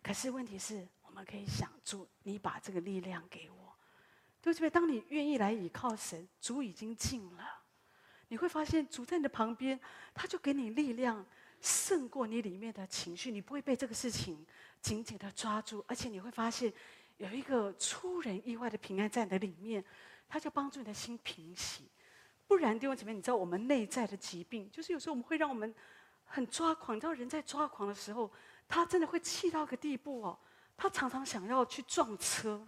[0.02, 3.74] 可是问题是，我们可以想主，你把这个力量给我，
[4.41, 4.70] 对不对？
[4.70, 7.44] 当你愿意来倚靠神，主已经尽了，
[8.28, 9.80] 你会发现主在你的旁边，
[10.14, 11.26] 他就给你力量，
[11.62, 14.46] 胜过你里面的情绪，你不会被这个事情
[14.82, 16.72] 紧紧的抓住，而且你会发现。
[17.24, 19.84] 有一个出人意外的平安在你的里面，
[20.28, 21.89] 它就帮助你的心平息。
[22.45, 25.74] 不然弟兄姐妹，你知道我们内在的疾病，就是有时候我们会让我们
[26.26, 26.97] 很抓狂。
[26.97, 28.30] 你知道人在抓狂的时候，
[28.67, 30.38] 他真的会气到一个地步哦，
[30.76, 32.67] 他常常想要去撞车，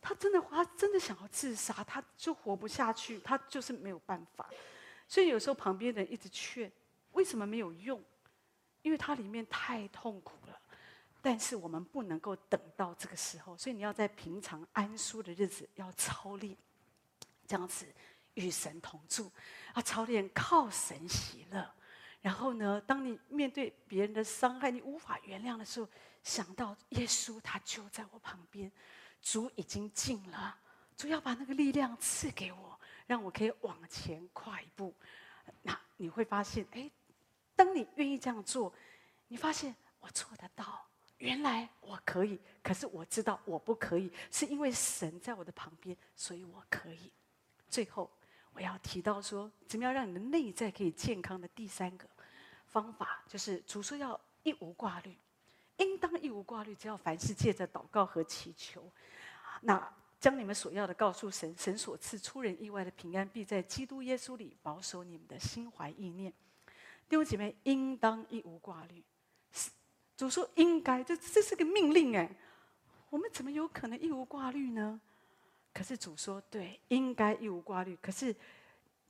[0.00, 4.48] 他真的他真的想要自杀，他就活不下去，他就是没有办法。
[5.06, 6.72] 所以有时候旁边的人一直劝，
[7.10, 8.02] 为什么没有用？
[8.80, 10.58] 因为他里面太痛苦了。
[11.22, 16.56] 但是我们不能够等到这个时候，所以你要在平常安舒的日子要操练，
[17.46, 17.86] 这样子
[18.34, 19.30] 与神同住，
[19.74, 21.74] 啊，操练靠神喜乐。
[22.22, 25.88] 然后呢，当你面对别人的伤害，你无法原谅的时候，
[26.22, 28.70] 想到耶稣他就在我旁边，
[29.22, 30.56] 主已经近了，
[30.96, 34.94] 主要把那个力量赐给我，让我可以往前跨一步。
[35.62, 36.90] 那你会发现，哎，
[37.56, 38.72] 当你愿意这样做，
[39.28, 40.86] 你发现我做得到。
[41.20, 47.12] 原来我可以，可是我知道我不可以，是因为神在我的旁边，所以我可以。
[47.68, 48.10] 最后，
[48.54, 52.08] 我要提到说，怎么样让你的内在可以健康的第三个
[52.66, 55.14] 方法，就是主说要一无挂虑，
[55.76, 58.90] 应当一无挂虑，只要凡事借着祷告和祈求，
[59.60, 66.32] 那将你们所要的告诉神，神所赐出人意外的平安，必在基督耶稣里保守你们的心怀意念。
[67.08, 69.02] 弟兄姐妹，应当一无挂虑。
[70.20, 72.30] 主说应该，这这是个命令哎，
[73.08, 75.00] 我们怎么有可能一无挂虑呢？
[75.72, 77.96] 可是主说对，应该一无挂虑。
[78.02, 78.36] 可是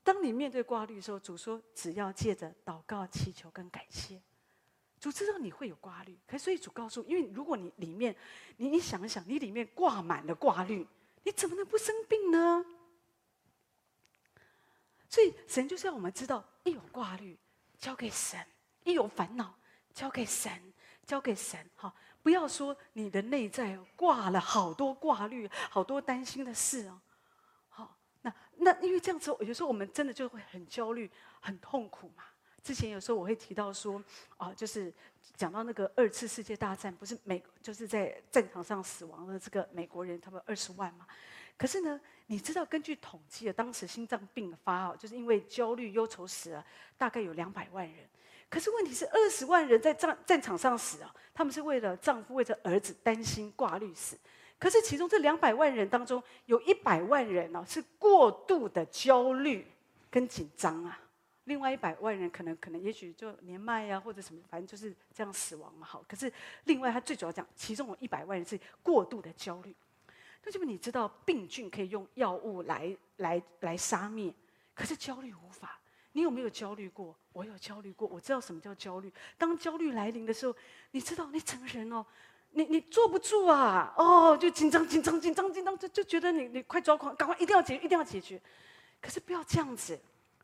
[0.04, 4.22] 当你面对挂虑的时候，主说只要借着祷告、祈求跟感谢，
[5.00, 6.16] 主知道你会有挂虑。
[6.28, 8.14] 可所以主告诉，因为如果你里面，
[8.56, 10.86] 你你想想，你里面挂满了挂虑，
[11.24, 12.64] 你怎么能不生病呢？
[15.08, 17.36] 所以神就是要我们知道，一有挂虑
[17.80, 18.38] 交给神，
[18.84, 19.52] 一有烦恼
[19.92, 20.72] 交给神。
[21.10, 21.92] 交给神，哈，
[22.22, 27.00] 不要说你的内在挂了好多挂虑、好多担心的事哦。
[27.68, 32.22] 好，那那因为这样子，有时候我们真的就会很焦虑、很痛苦嘛。
[32.62, 34.00] 之前有时候我会提到说，
[34.36, 34.94] 啊，就是
[35.34, 41.04] 讲到那个二次世界大战，不是美就是在战场上死亡的这个美国人，他们二十万嘛。
[41.56, 46.64] 可是呢，你知道根据统计啊，当时心脏病发啊，就是因为焦虑、忧愁死了
[46.96, 48.08] 大概有两百万人。
[48.50, 54.18] 可是问题是，二十万人在战战场上死啊，他们是为了丈夫、为了儿子担心挂绿死。
[54.58, 59.66] 可是其中这两百万人当中，有一百万人呢是过度的焦虑
[60.10, 61.00] 跟紧张啊。
[61.44, 65.86] 另外一百万人可能可能也许就年迈呀、啊，或者什么，反正就是这样死亡嘛。
[65.86, 66.30] 好，可是
[66.64, 69.74] 另外他最主要讲，其中有一百万人是过度的焦虑。
[70.44, 74.32] 那就是你知道，病菌可以用药物来来来杀灭，
[74.74, 75.79] 可是焦虑无法。
[76.12, 77.14] 你有没有焦虑过？
[77.32, 79.12] 我有焦虑过，我知道什么叫焦虑。
[79.38, 80.54] 当焦虑来临的时候，
[80.90, 82.04] 你知道你整个人哦，
[82.50, 88.40] 你你坐不住啊，哦，就紧张紧张紧张紧张，就就觉得你你快抓狂，赶快一定要解决，一定要解决。
[89.00, 89.96] 可是不要这样子，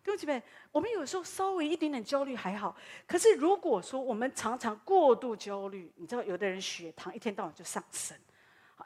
[0.05, 0.41] 弟兄姐妹，
[0.71, 8.17] 我们有时候稍微一点点焦虑还好，可是如果说我们常常过度焦虑，你知道有的人血糖一天到晚就上升，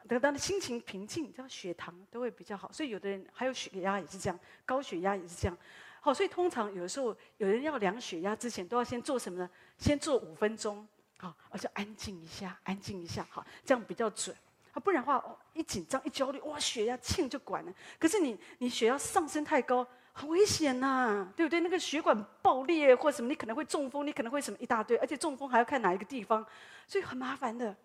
[0.09, 2.73] 等到的心情平静，这样血糖都会比较好。
[2.73, 5.57] 所以有的人还有血压也是这样，高血压也是这样。
[6.01, 9.49] 好，所以通常有的时候有人要量血压之前，都要先做什么呢？
[9.79, 10.87] 先做五分钟，
[11.19, 14.35] 好，而且安静一下，安静一下，好，这样比较准。
[14.73, 17.73] 啊，不然的话，哦，一紧张一焦虑，哇，血压庆就管了。
[17.99, 21.61] 可是你你血压上升太高，很危险呐，对不对？
[21.61, 26.47] 那个血管爆裂或什么，你可能会中风，你可能会什么一大堆，而且中风还要看哪一个地方，
[26.87, 27.77] 所以很麻烦的。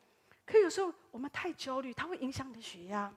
[0.45, 3.11] 可有时候我们太焦虑，它会影响你的血压。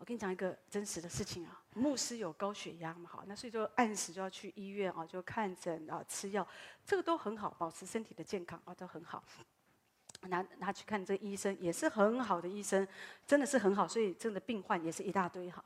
[0.00, 6.46] 我跟你讲一个真实的事情啊，牧师有高血压嘛，好，那所以就按时就要去医院啊，就看诊啊，吃药，
[6.86, 9.22] 这个都很好，保持身体的健康啊，都很好。
[10.22, 12.88] 拿拿去看这个医生，也是很好的医生，
[13.26, 15.62] 真的是很好，所以真的病患也是一大堆哈。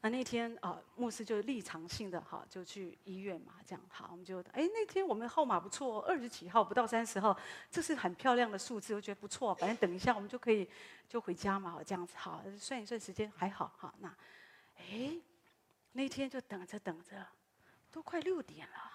[0.00, 7.36] 那那天啊，牧师就立场性的哈，就去医院嘛，这样好，我们就哎那天我们号码不错，二十几号不到三十号，
[7.68, 10.68] 这是很漂亮的数字，我觉得不错，反正等一下我们就可以
[11.08, 13.92] 就回家嘛，这样子好，算一算时间还好哈。
[13.98, 14.08] 那
[14.76, 15.16] 哎
[15.92, 17.26] 那天就等着等着，
[17.90, 18.92] 都快六点了。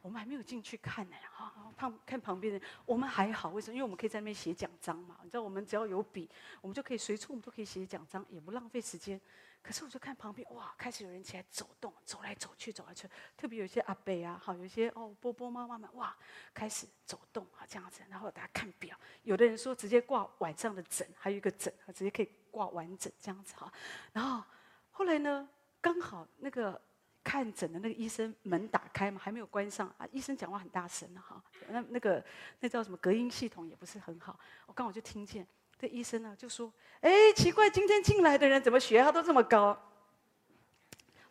[0.00, 3.74] 我们还没有进去看呢，哈，旁看旁边人，我们还好，为什么？
[3.74, 5.18] 因为我们可以在那边写奖章嘛。
[5.24, 6.30] 你知道，我们只要有笔，
[6.60, 9.20] 我们就可以随处，我们都可以写奖章，也不浪费时间。
[9.66, 13.14] 可是我就看旁边，哇，开始有人起来走动，走来走去，走来走去。
[13.36, 16.16] 特别有些阿伯啊，好，有些哦波波妈妈们，哇，
[16.54, 18.02] 开始走动啊，这样子。
[18.08, 23.72] 然后大家看表，有的人说直接挂晚上的诊，还有一个诊，直接可以挂完整这样子哈。
[24.12, 24.44] 然后
[24.92, 25.48] 后来呢，
[25.80, 26.80] 刚好那个。
[27.26, 30.06] 看诊的那个医生门打开嘛，还没有关上啊。
[30.12, 32.24] 医生讲话很大声哈，那那个
[32.60, 34.38] 那叫什么隔音系统也不是很好。
[34.64, 35.44] 我刚好就听见
[35.78, 36.72] 这医生呢就说
[37.02, 39.78] ：“哎，奇怪，今天进来的人怎么血压都这么高？”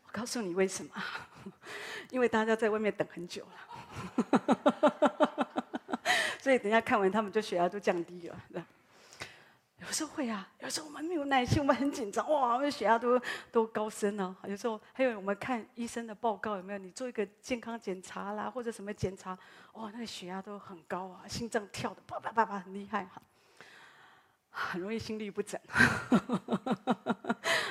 [0.05, 0.91] 我告诉你为什么？
[2.11, 3.51] 因为大家在外面等很久了，
[6.39, 8.65] 所以等下看完他们就血压都降低了。
[9.79, 13.21] 有时候会啊，有时候我们没有耐心，我们很紧张，哇，我们血压都
[13.51, 14.35] 都高升了。
[14.47, 16.79] 有时候还有我们看医生的报告有没有？
[16.79, 19.37] 你做一个健康检查啦，或者什么检查，
[19.73, 23.21] 哇，那个血压都很高啊，心脏跳的啪啪啪啪很厉害哈，
[24.57, 25.59] 很容易心律不整。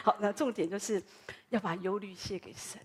[0.04, 1.02] 好，那重点就是
[1.48, 2.78] 要把忧虑卸给神，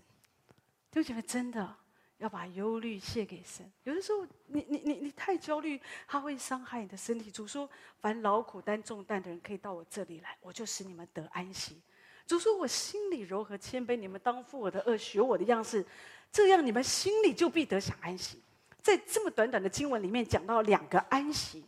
[0.90, 1.76] 就觉得真的。
[2.20, 3.66] 要把忧虑卸给神。
[3.82, 7.30] 有的时候你，你你你太焦虑，它会伤害你的身体。
[7.30, 7.66] 主说
[7.98, 11.80] ：“凡劳苦担重担的人，可以到我这里来，我就使你们得安息。”
[12.28, 15.82] 主说：“我心里柔和谦卑，你们当负我的轭，学我的样式，
[16.30, 18.42] 这样你们心里就必得享安息。”
[18.82, 21.64] 在这么短短的经文里面讲到两个安息，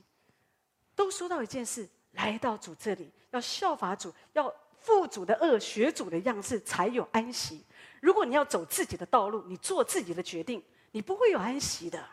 [0.94, 7.64] 都说到一件事：来到主这里，要效法主，要负主的轭，学主的样式，才有安息。
[8.00, 12.04] 如果你要走自己的道路，你做自己的决定，你不会有安息的。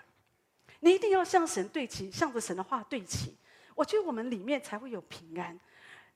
[0.79, 3.35] 你一定要向神对齐，向着神的话对齐。
[3.75, 5.53] 我觉得我们里面才会有平安。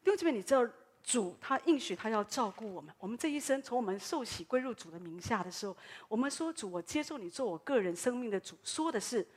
[0.03, 0.65] 弟兄姊妹，你知道
[1.03, 2.93] 主他应许他要照顾我们。
[2.99, 5.75] 我们这一生从我们受洗归入主的名下的时候，
[6.07, 9.27] 我们说主，我接受你做我个人生命的主，说的是，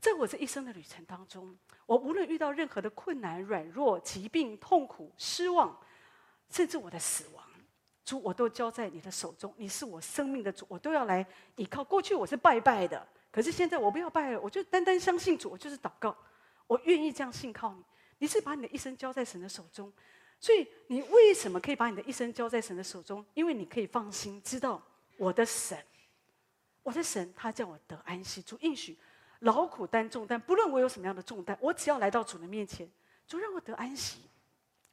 [0.00, 5.78] 在我这一生的旅程当中，我无论遇到任何的困难、软弱、疾病、痛苦、失望，
[6.50, 7.44] 甚至我的死亡。
[8.04, 9.54] 主，我都交在你的手中。
[9.56, 11.26] 你是我生命的主，我都要来
[11.56, 11.82] 依靠。
[11.82, 16.14] 过去我是拜拜的，可是现在我不要拜了，我就单单相信主，我就是祷告，
[16.66, 17.82] 我愿意这样信靠你。
[18.18, 19.90] 你是把你的一生交在神的手中，
[20.38, 23.24] 所以你为什么可以把你的一生交在神的手中？
[23.32, 24.82] 因为你可以放心知道
[25.16, 25.78] 我的神，
[26.82, 28.42] 我的神他叫我得安息。
[28.42, 28.98] 主应许
[29.44, 32.90] 劳苦担重担，不论我有什么样的重担，我只要来到主的面前，
[33.26, 34.20] 主让我得安息。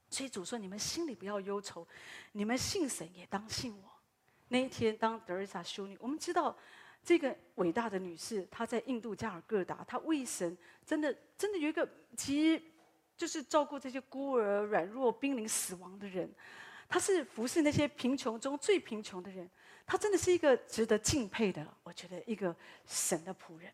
[0.10, 1.88] 所以主说：“你们心里不要忧愁，
[2.34, 3.90] 你们信神也当信我。”
[4.50, 6.54] 那一天，当德瑞莎修女，我们知道
[7.02, 11.88] 这个伟大的女士，她在印度加尔各答，她为神真的真的有一个
[12.18, 12.62] 其实
[13.16, 16.30] 就是照顾这些孤儿、软弱、濒临死亡的人。
[16.90, 19.50] 她是服侍那些贫穷中最贫穷的人，
[19.86, 22.54] 她真的是一个值得敬佩的，我觉得一个
[22.86, 23.72] 神的仆人。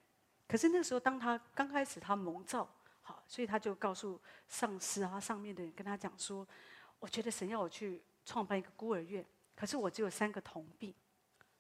[0.48, 2.68] 可是那个时候，当她刚开始，她蒙召。
[3.02, 4.20] 好，所以他就告诉
[4.50, 6.46] 上司啊，上面的人跟他讲说
[7.00, 9.26] ：“我觉得神要我去创办一个孤儿院，
[9.56, 10.94] 可是我只有三个铜币。”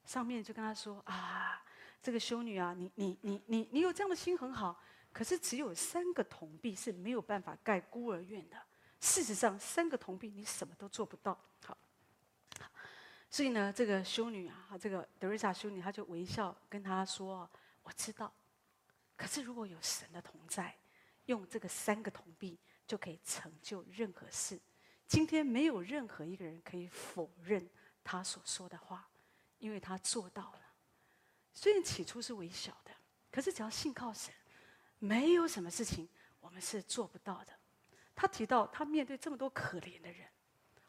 [0.03, 1.63] 上面就跟他说：“啊，
[2.03, 4.77] 这个修女啊，你你你你你有这样的心很好，
[5.13, 8.57] 可是只有三个铜币是没有办法盖孤儿院的。
[8.99, 11.77] 事实上，三个铜币你什么都做不到。”好，
[13.29, 17.49] 所以呢，这个修女啊，这个德瑞莎修女，她就微笑跟他说
[17.83, 18.29] ：“我知道，
[19.17, 20.73] 可是如果有神的同在。”
[21.27, 24.57] 用这个三个铜币就可以成就任何事。
[25.09, 27.69] 今天没有任何一个人可以否认
[28.01, 29.05] 他所说的话，
[29.57, 30.61] 因为他做到了。
[31.53, 32.91] 虽然起初是微小的，
[33.29, 34.33] 可是只要信靠神，
[34.99, 36.07] 没有什么事情
[36.39, 37.51] 我们是做不到的。
[38.15, 40.25] 他提到他面对这么多可怜的人，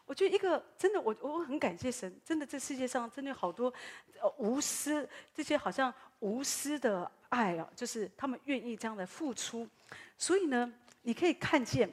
[0.05, 3.75] 我觉得一个真的，我我很感谢神，真的这世界上真的有好多
[4.21, 9.69] 呃无私这些好像无私的爱啊，就是他们愿意这样的付出，
[10.17, 10.73] 所以呢，
[11.03, 11.91] 你可以看见，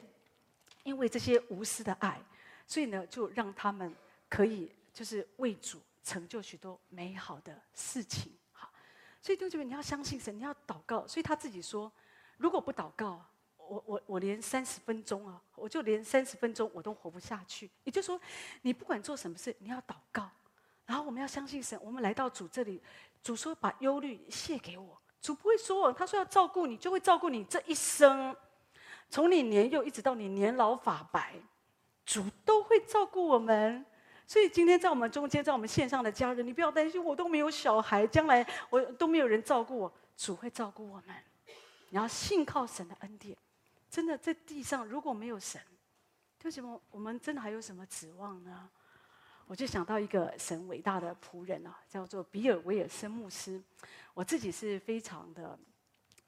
[0.82, 2.20] 因为这些无私的爱，
[2.66, 3.94] 所以呢，就让他们
[4.28, 8.32] 可以就是为主成就许多美好的事情。
[8.52, 8.70] 好，
[9.20, 11.06] 所以弟兄姐妹，你要相信神，你要祷告。
[11.06, 11.92] 所以他自己说，
[12.36, 13.24] 如果不祷告，
[13.56, 17.70] 我我我连三十分钟啊，我就连三十分钟我都活不下去。
[17.84, 18.20] 也就是说，
[18.62, 20.30] 你不管做什么事，你要祷告，
[20.86, 21.78] 然后我们要相信神。
[21.82, 22.80] 我们来到主这里，
[23.22, 24.98] 主说把忧虑卸给我。
[25.26, 28.32] 主不会说，他说要照顾你，就会照顾你这一生。
[29.10, 31.34] 从你年幼一直到你年老发白，
[32.04, 33.84] 主都会照顾我们。
[34.24, 41.16] 所以今天在我们中间，在我们线上的家人，你不要担心，我都没有小孩，将来我都没有人照顾我，主会照顾我们。
[41.88, 43.36] 你要信靠神的恩典。
[43.90, 45.60] 真的在地上如果没有神，
[46.44, 48.70] 为什么我们真的还有什么指望呢？
[49.46, 53.62] 我就想到一个神伟大的仆人啊，叫做比尔威尔森牧师。
[54.12, 55.58] 我自己是非常的。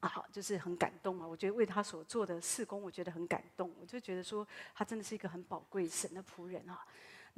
[0.01, 1.27] 啊，就是很感动啊！
[1.27, 3.75] 我觉得为他所做的事工，我觉得很感动。
[3.81, 6.87] 我就觉得说，他真的是一个很宝贵神的仆人啊。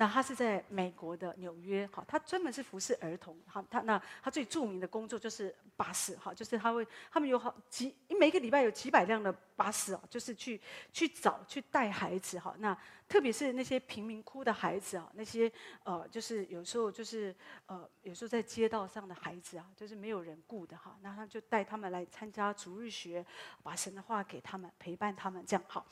[0.00, 10.58] 那他是在美国的纽约，哈，他专门是服侍儿童，哈，他那他最著名的工作就是巴士，哈，就是他会，他们有好几，每个礼拜有几百辆的巴士啊，就是去
[10.90, 12.74] 去找去带孩子，哈，那
[13.06, 15.52] 特别是那些贫民窟的孩子啊，那些
[15.84, 17.36] 呃，就是有时候就是
[17.66, 23.22] 呃，有时候在街道上的孩子啊，就是没有人顾的哈，那他就带他们来参加逐日学，
[23.62, 25.84] 把神的话给他们，陪伴他们，这样好。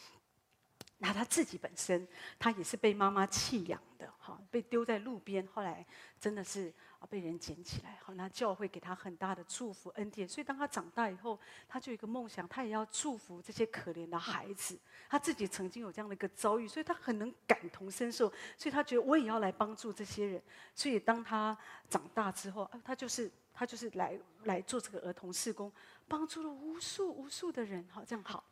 [1.00, 2.06] 那他自己本身，
[2.40, 5.86] 他也是被妈妈弃养的，哈，被丢在路边，后来
[6.18, 11.38] 真的是啊被人捡起来，好，那教会给他很大的祝福恩典，所以当他长大以后，
[11.68, 14.76] 他就有一个梦想，他也要祝福这些可怜的孩子。
[15.08, 20.42] 他自己曾经有这样的一个遭遇，所以他很能感同身受，所以他觉得我也要来帮助这些人。
[20.74, 21.56] 所以当他
[21.88, 25.72] 长大之后，他就是他就是来来做这个儿童事工，
[26.08, 28.42] 帮助了无数无数的人，好，这样好。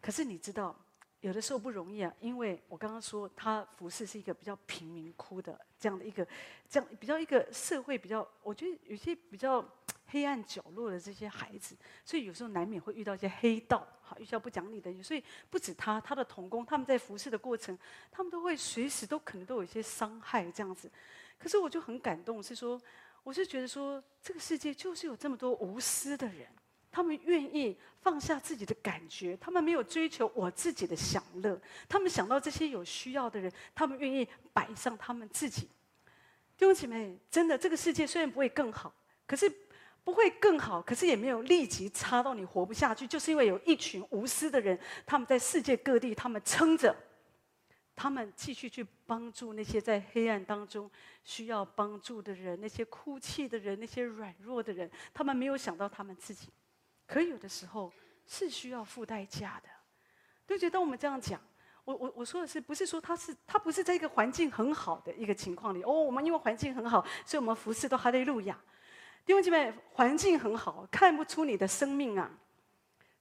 [0.00, 0.74] 可是你知道？
[1.20, 6.26] 有的时候不容易啊，因为我刚刚说他服侍是一个比较贫民窟的这样的一个，
[6.68, 9.64] 这样比较一个社会比较，我觉得有些比较
[10.06, 15.02] 黑暗角落的这些孩子，所以有时候难免会遇到一些黑道，哈，遇到不讲理的人。
[15.02, 17.76] 所以不止他，他的同工，他们在服侍的过程，
[18.12, 20.88] 他们都会随时都可能都有一些伤害这样子。
[21.36, 22.80] 可是我就很感动，是说，
[23.24, 26.46] 我是觉得说，这个世界就是有这么多无私的人。
[26.90, 35.68] 他们愿意放下自己的感觉，他们没有追求我自己的享乐，他们想到这些有需要的人，他们愿意摆上他们自己。
[36.56, 38.92] 弟兄姐妹，真的，这个世界虽然不会更好，
[39.26, 39.48] 可是
[40.02, 44.76] 不会更好，可是也没有立即差到你活不下去，就是因为有一群无私的人，
[45.06, 46.96] 他们在世界各地，他们撑着，
[47.94, 50.90] 他们继续去帮助那些在黑暗当中
[51.22, 56.48] 需要帮助的人，那些哭泣的人，那些软弱的人，他们没有想到他们自己。
[57.08, 57.90] 可有的时候
[58.26, 59.68] 是需要付代价的，
[60.46, 61.40] 对，觉得当我们这样讲，
[61.84, 68.56] 我我我说的是，不是说他是他不是在一个环境很好的一个情况里哦，我们因为环境很好，所以我们服侍都哈利路亚。
[69.24, 72.30] 弟兄姐妹，环境很好，看不出你的生命啊，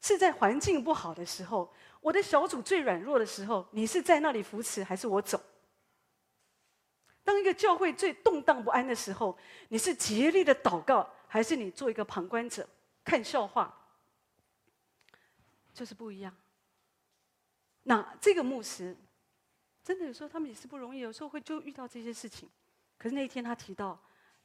[0.01, 5.41] 是在环境不好的时候，我的小组最软弱的时候，你是在那里扶持，还是我走？
[7.23, 9.37] 当一个教会最动荡不安的时候，
[9.69, 12.67] 你是竭力的祷告，还是你做一个旁观者？
[13.07, 13.73] 看笑话，
[15.73, 16.35] 就是不一样。
[17.83, 18.93] 那这个牧师，
[19.81, 22.49] 真的有时候他们也是不容易，有时候会就遇到这些事情。
[22.97, 23.97] 可是那一天他提到，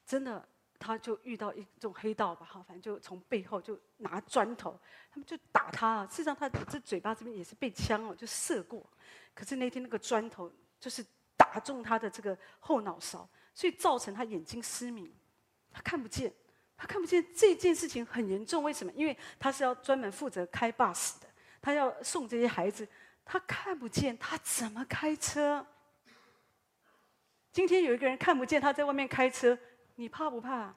[0.07, 0.49] 真的
[0.79, 4.79] 他就遇到一种黑道吧，哈，反正就从背后就拿砖头，
[5.11, 6.07] 他们就打他。
[6.07, 8.89] 事实上他这嘴巴这边也是被枪哦，就射过。
[9.35, 10.49] 可是那天那个砖头
[10.79, 11.05] 就是
[11.37, 15.13] 打中他的这个后脑勺，所以造成他眼睛失明，
[15.73, 16.33] 他看不见。
[16.83, 18.93] 他看不见这件事情很严重，为什么？
[18.95, 21.29] 因为他是要专门负责开 bus 的，
[21.61, 22.89] 他要送这些孩子，
[23.25, 25.65] 他看不见，他怎么开车？
[27.53, 29.57] 今天有一个人看不见，他在外面开车，
[29.95, 30.75] 你怕不怕？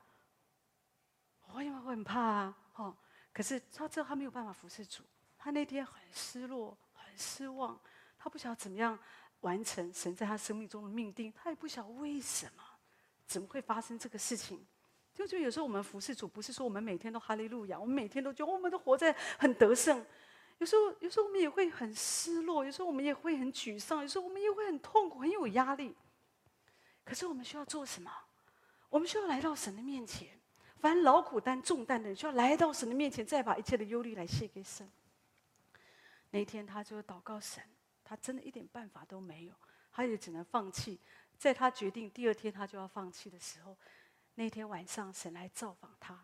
[1.47, 2.95] 我因为我很怕啊，哦，
[3.33, 5.01] 可是他知道他没有办法服侍主，
[5.39, 7.81] 他那天很失落，很失望，
[8.19, 8.95] 他不晓得怎么样
[9.39, 12.63] 完成神在他生命中的命定，他也不晓得为什么，
[13.25, 14.63] 怎么会发生这个事情。
[15.15, 20.05] 就就有时候我们服侍主，不是说我们每天都哈利路亚，我们每天都觉得我们都活在很得胜。
[20.57, 25.95] 有时候，有时候我们也会很失落，有时候我们也会很沮丧，有时候我们也会很痛苦，很有压力。
[27.05, 28.11] 可是我们需要做什么？
[28.89, 30.29] 我们需要来到神的面前。
[30.77, 34.87] 凡劳苦担重担的人，需要来到神的面前，再把一切的忧虑来卸给神。
[36.29, 37.63] 那一天，他就祷告神，
[38.03, 39.53] 他真的一点办法都没有，
[39.91, 40.99] 他也只能放弃。
[41.37, 43.75] 在他决定第二天他就要放弃的时候，
[44.35, 46.17] 那天晚上神来造访他，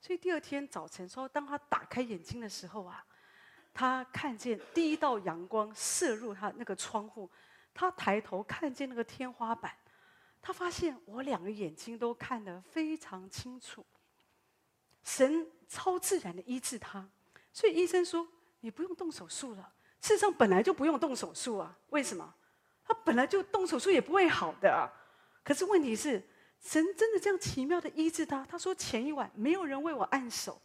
[0.00, 3.04] 所以第二天早晨说，当他打开眼睛的时候啊，
[3.72, 7.30] 他看见第一道阳光射入他那个窗户，
[7.72, 9.74] 他抬头看见那个天花板，
[10.40, 13.84] 他发现我两个眼睛都看得非常清楚。
[15.02, 17.08] 神超自然的医治他，
[17.52, 18.26] 所以医生说，
[18.60, 19.72] 你不用动手术了。
[20.00, 22.34] 事实上本来就不用动手术啊，为什么？
[22.84, 24.92] 他本来就动手术也不会好的。
[25.42, 26.22] 可是问题是，
[26.60, 28.44] 神真的这样奇妙的医治他。
[28.44, 30.60] 他说前一晚没有人为我按手，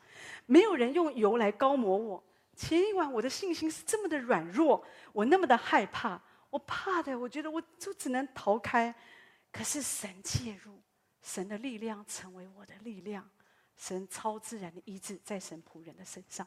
[0.46, 2.24] 没有人用油来膏抹我。
[2.56, 4.84] 前一晚我的信心是这么的软弱，
[5.14, 8.94] 我那么的害怕，我怕的，我觉得我就只能逃开。
[9.52, 10.82] 可是神介入，
[11.22, 13.30] 神的力量成为我的力量。
[13.78, 16.46] 神超自然的医治在神仆人的身上，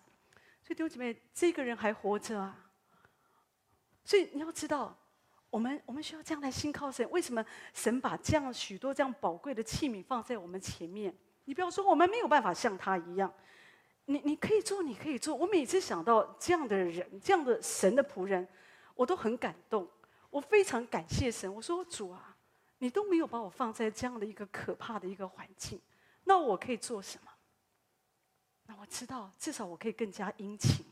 [0.63, 2.71] 所以弟兄姐妹，这个人还活着啊！
[4.05, 4.97] 所以你要知道，
[5.55, 7.09] 我们我们需要这样来信靠神。
[7.13, 11.17] 为什么神把这样许多这样宝贵的器皿放在我们前面？
[11.45, 13.33] 你不要说我们没有办法像他一样，
[14.07, 15.33] 你你可以做，你可以做。
[15.33, 18.49] 我每次想到这样的人，这样的神的仆人，
[18.97, 19.89] 我都很感动。
[20.29, 21.55] 我非常感谢神。
[21.55, 22.37] 我说主啊，
[22.79, 25.81] 你都没有把我放在这样的一个可怕的一个环境。
[26.25, 27.31] 那我可以做什么？
[28.67, 30.85] 那我知道，至少我可以更加殷勤。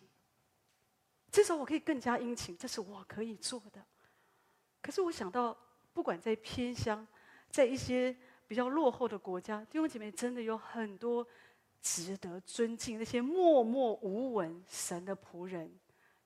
[1.33, 3.85] 至少我可以更加殷勤，这是我可以做的。
[4.83, 5.57] 可是我想到，
[5.95, 7.07] 不管在偏乡，
[7.49, 8.15] 在一些
[8.49, 11.27] 比较落后的国家，弟兄姐妹真的有很多
[11.81, 15.73] 值得尊敬那些默默无闻神的仆人，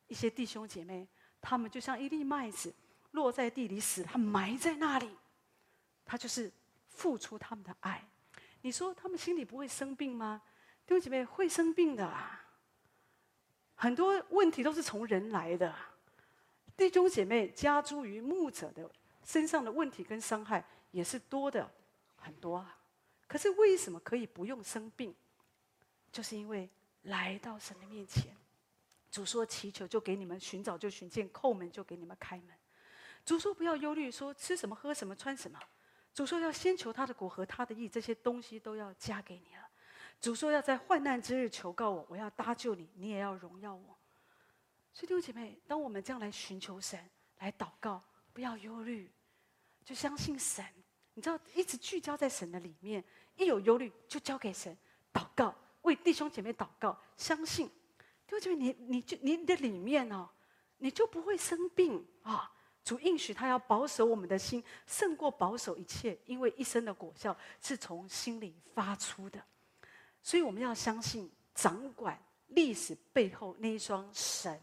[0.08, 1.06] 一些弟兄姐妹，
[1.40, 2.74] 他们就像一粒麦子
[3.10, 5.14] 落在地里死，他埋在那里，
[6.04, 6.50] 他就是
[6.88, 8.02] 付出他们的爱。
[8.62, 10.40] 你说他们心里不会生病吗？
[10.86, 12.42] 弟兄姐妹会生病的啊，
[13.74, 15.74] 很多问题都是从人来的。
[16.76, 18.90] 弟兄姐妹加诸于牧者的
[19.24, 21.70] 身上的问题跟伤害也是多的
[22.16, 22.78] 很多啊。
[23.26, 25.14] 可是为什么可以不用生病？
[26.12, 26.68] 就是因为
[27.02, 28.34] 来到神的面前，
[29.10, 32.48] 主说祈求就给你们，寻找就寻见，叩门就给你们开门。
[33.24, 35.58] 主说不要忧虑，说吃什么喝什么穿什么。
[36.14, 39.68] 主说要先求他的果和他的意，这些东西都要加给你了。
[40.20, 43.95] 主说要在患难之日求告我，我要搭救你，你也要荣耀我。
[44.96, 46.98] 所以弟兄姐妹，当我们这样来寻求神，
[47.40, 49.12] 来祷告，不要忧虑，
[49.84, 50.64] 就相信神。
[51.12, 53.04] 你知道，一直聚焦在神的里面，
[53.36, 54.74] 一有忧虑就交给神，
[55.12, 57.68] 祷告，为弟兄姐妹祷告，相信
[58.26, 60.26] 弟兄姐妹，你你就你的里面哦，
[60.78, 62.50] 你就不会生病啊。
[62.82, 69.44] 主应许他要保守我们的心，胜过保守一切，因为一生的果效是从心里发出的。
[70.22, 74.58] 所以我们要相信，掌管历史背后那一双神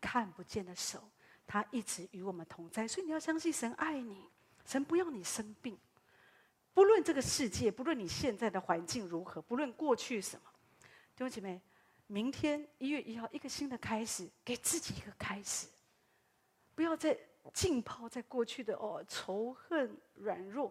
[0.00, 1.02] 看不见的手，
[1.46, 2.86] 他一直与我们同在。
[2.86, 4.24] 所以你要相信神爱你，
[4.64, 5.78] 神不要你生病。
[6.72, 10.50] 不论这个世界，不论你现在的环境如何，不论过去什么，
[11.14, 11.60] 弟兄姐妹，
[12.06, 15.66] 明天一月一号一个新的开始，给自己一个开始，
[16.74, 17.18] 不要再。
[17.54, 20.70] 浸泡在过去的哦，仇恨、软弱，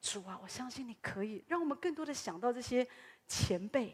[0.00, 2.84] 主啊，我相信你可以让我们更多的想到这些
[3.28, 3.90] 前辈。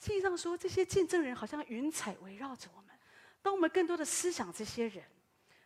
[0.00, 2.87] 实际上说，这些见证人好像云彩围绕着我们。
[3.42, 5.04] 当我们更多的思想这些人，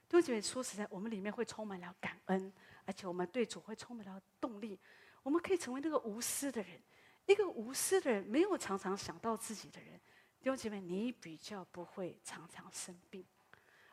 [0.09, 2.53] 弟兄姐妹，说实在，我们里面会充满了感恩，
[2.85, 4.79] 而且我们对主会充满了动力。
[5.23, 6.81] 我们可以成为那个无私的人，
[7.27, 10.01] 一个无私的人，没有常常想到自己的人。
[10.39, 13.25] 弟兄姐妹，你比较不会常常生病。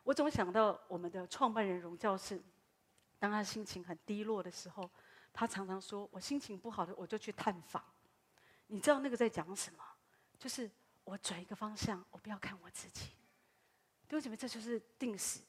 [0.04, 2.42] 我总想到我们的创办人荣教士，
[3.20, 4.90] 当他心情很低落的时候，
[5.32, 7.84] 他常常说：“我心情不好的，我就去探访。”
[8.68, 9.84] 你知道那个在讲什么？
[10.40, 10.70] 就是
[11.04, 13.12] 我转一个方向，我不要看我自己。
[14.10, 15.40] 弟兄姐妹，这就是定死，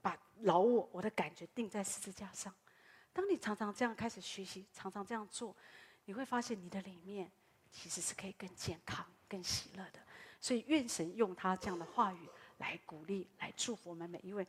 [0.00, 2.54] 把老我我的感觉定在十字架上。
[3.12, 5.54] 当你常常这样开始学习，常常这样做，
[6.04, 7.28] 你会发现你的里面
[7.72, 9.98] 其实是可以更健康、更喜乐的。
[10.40, 12.28] 所以愿神用他这样的话语。
[12.58, 14.46] 来鼓励，来祝福我们每一位。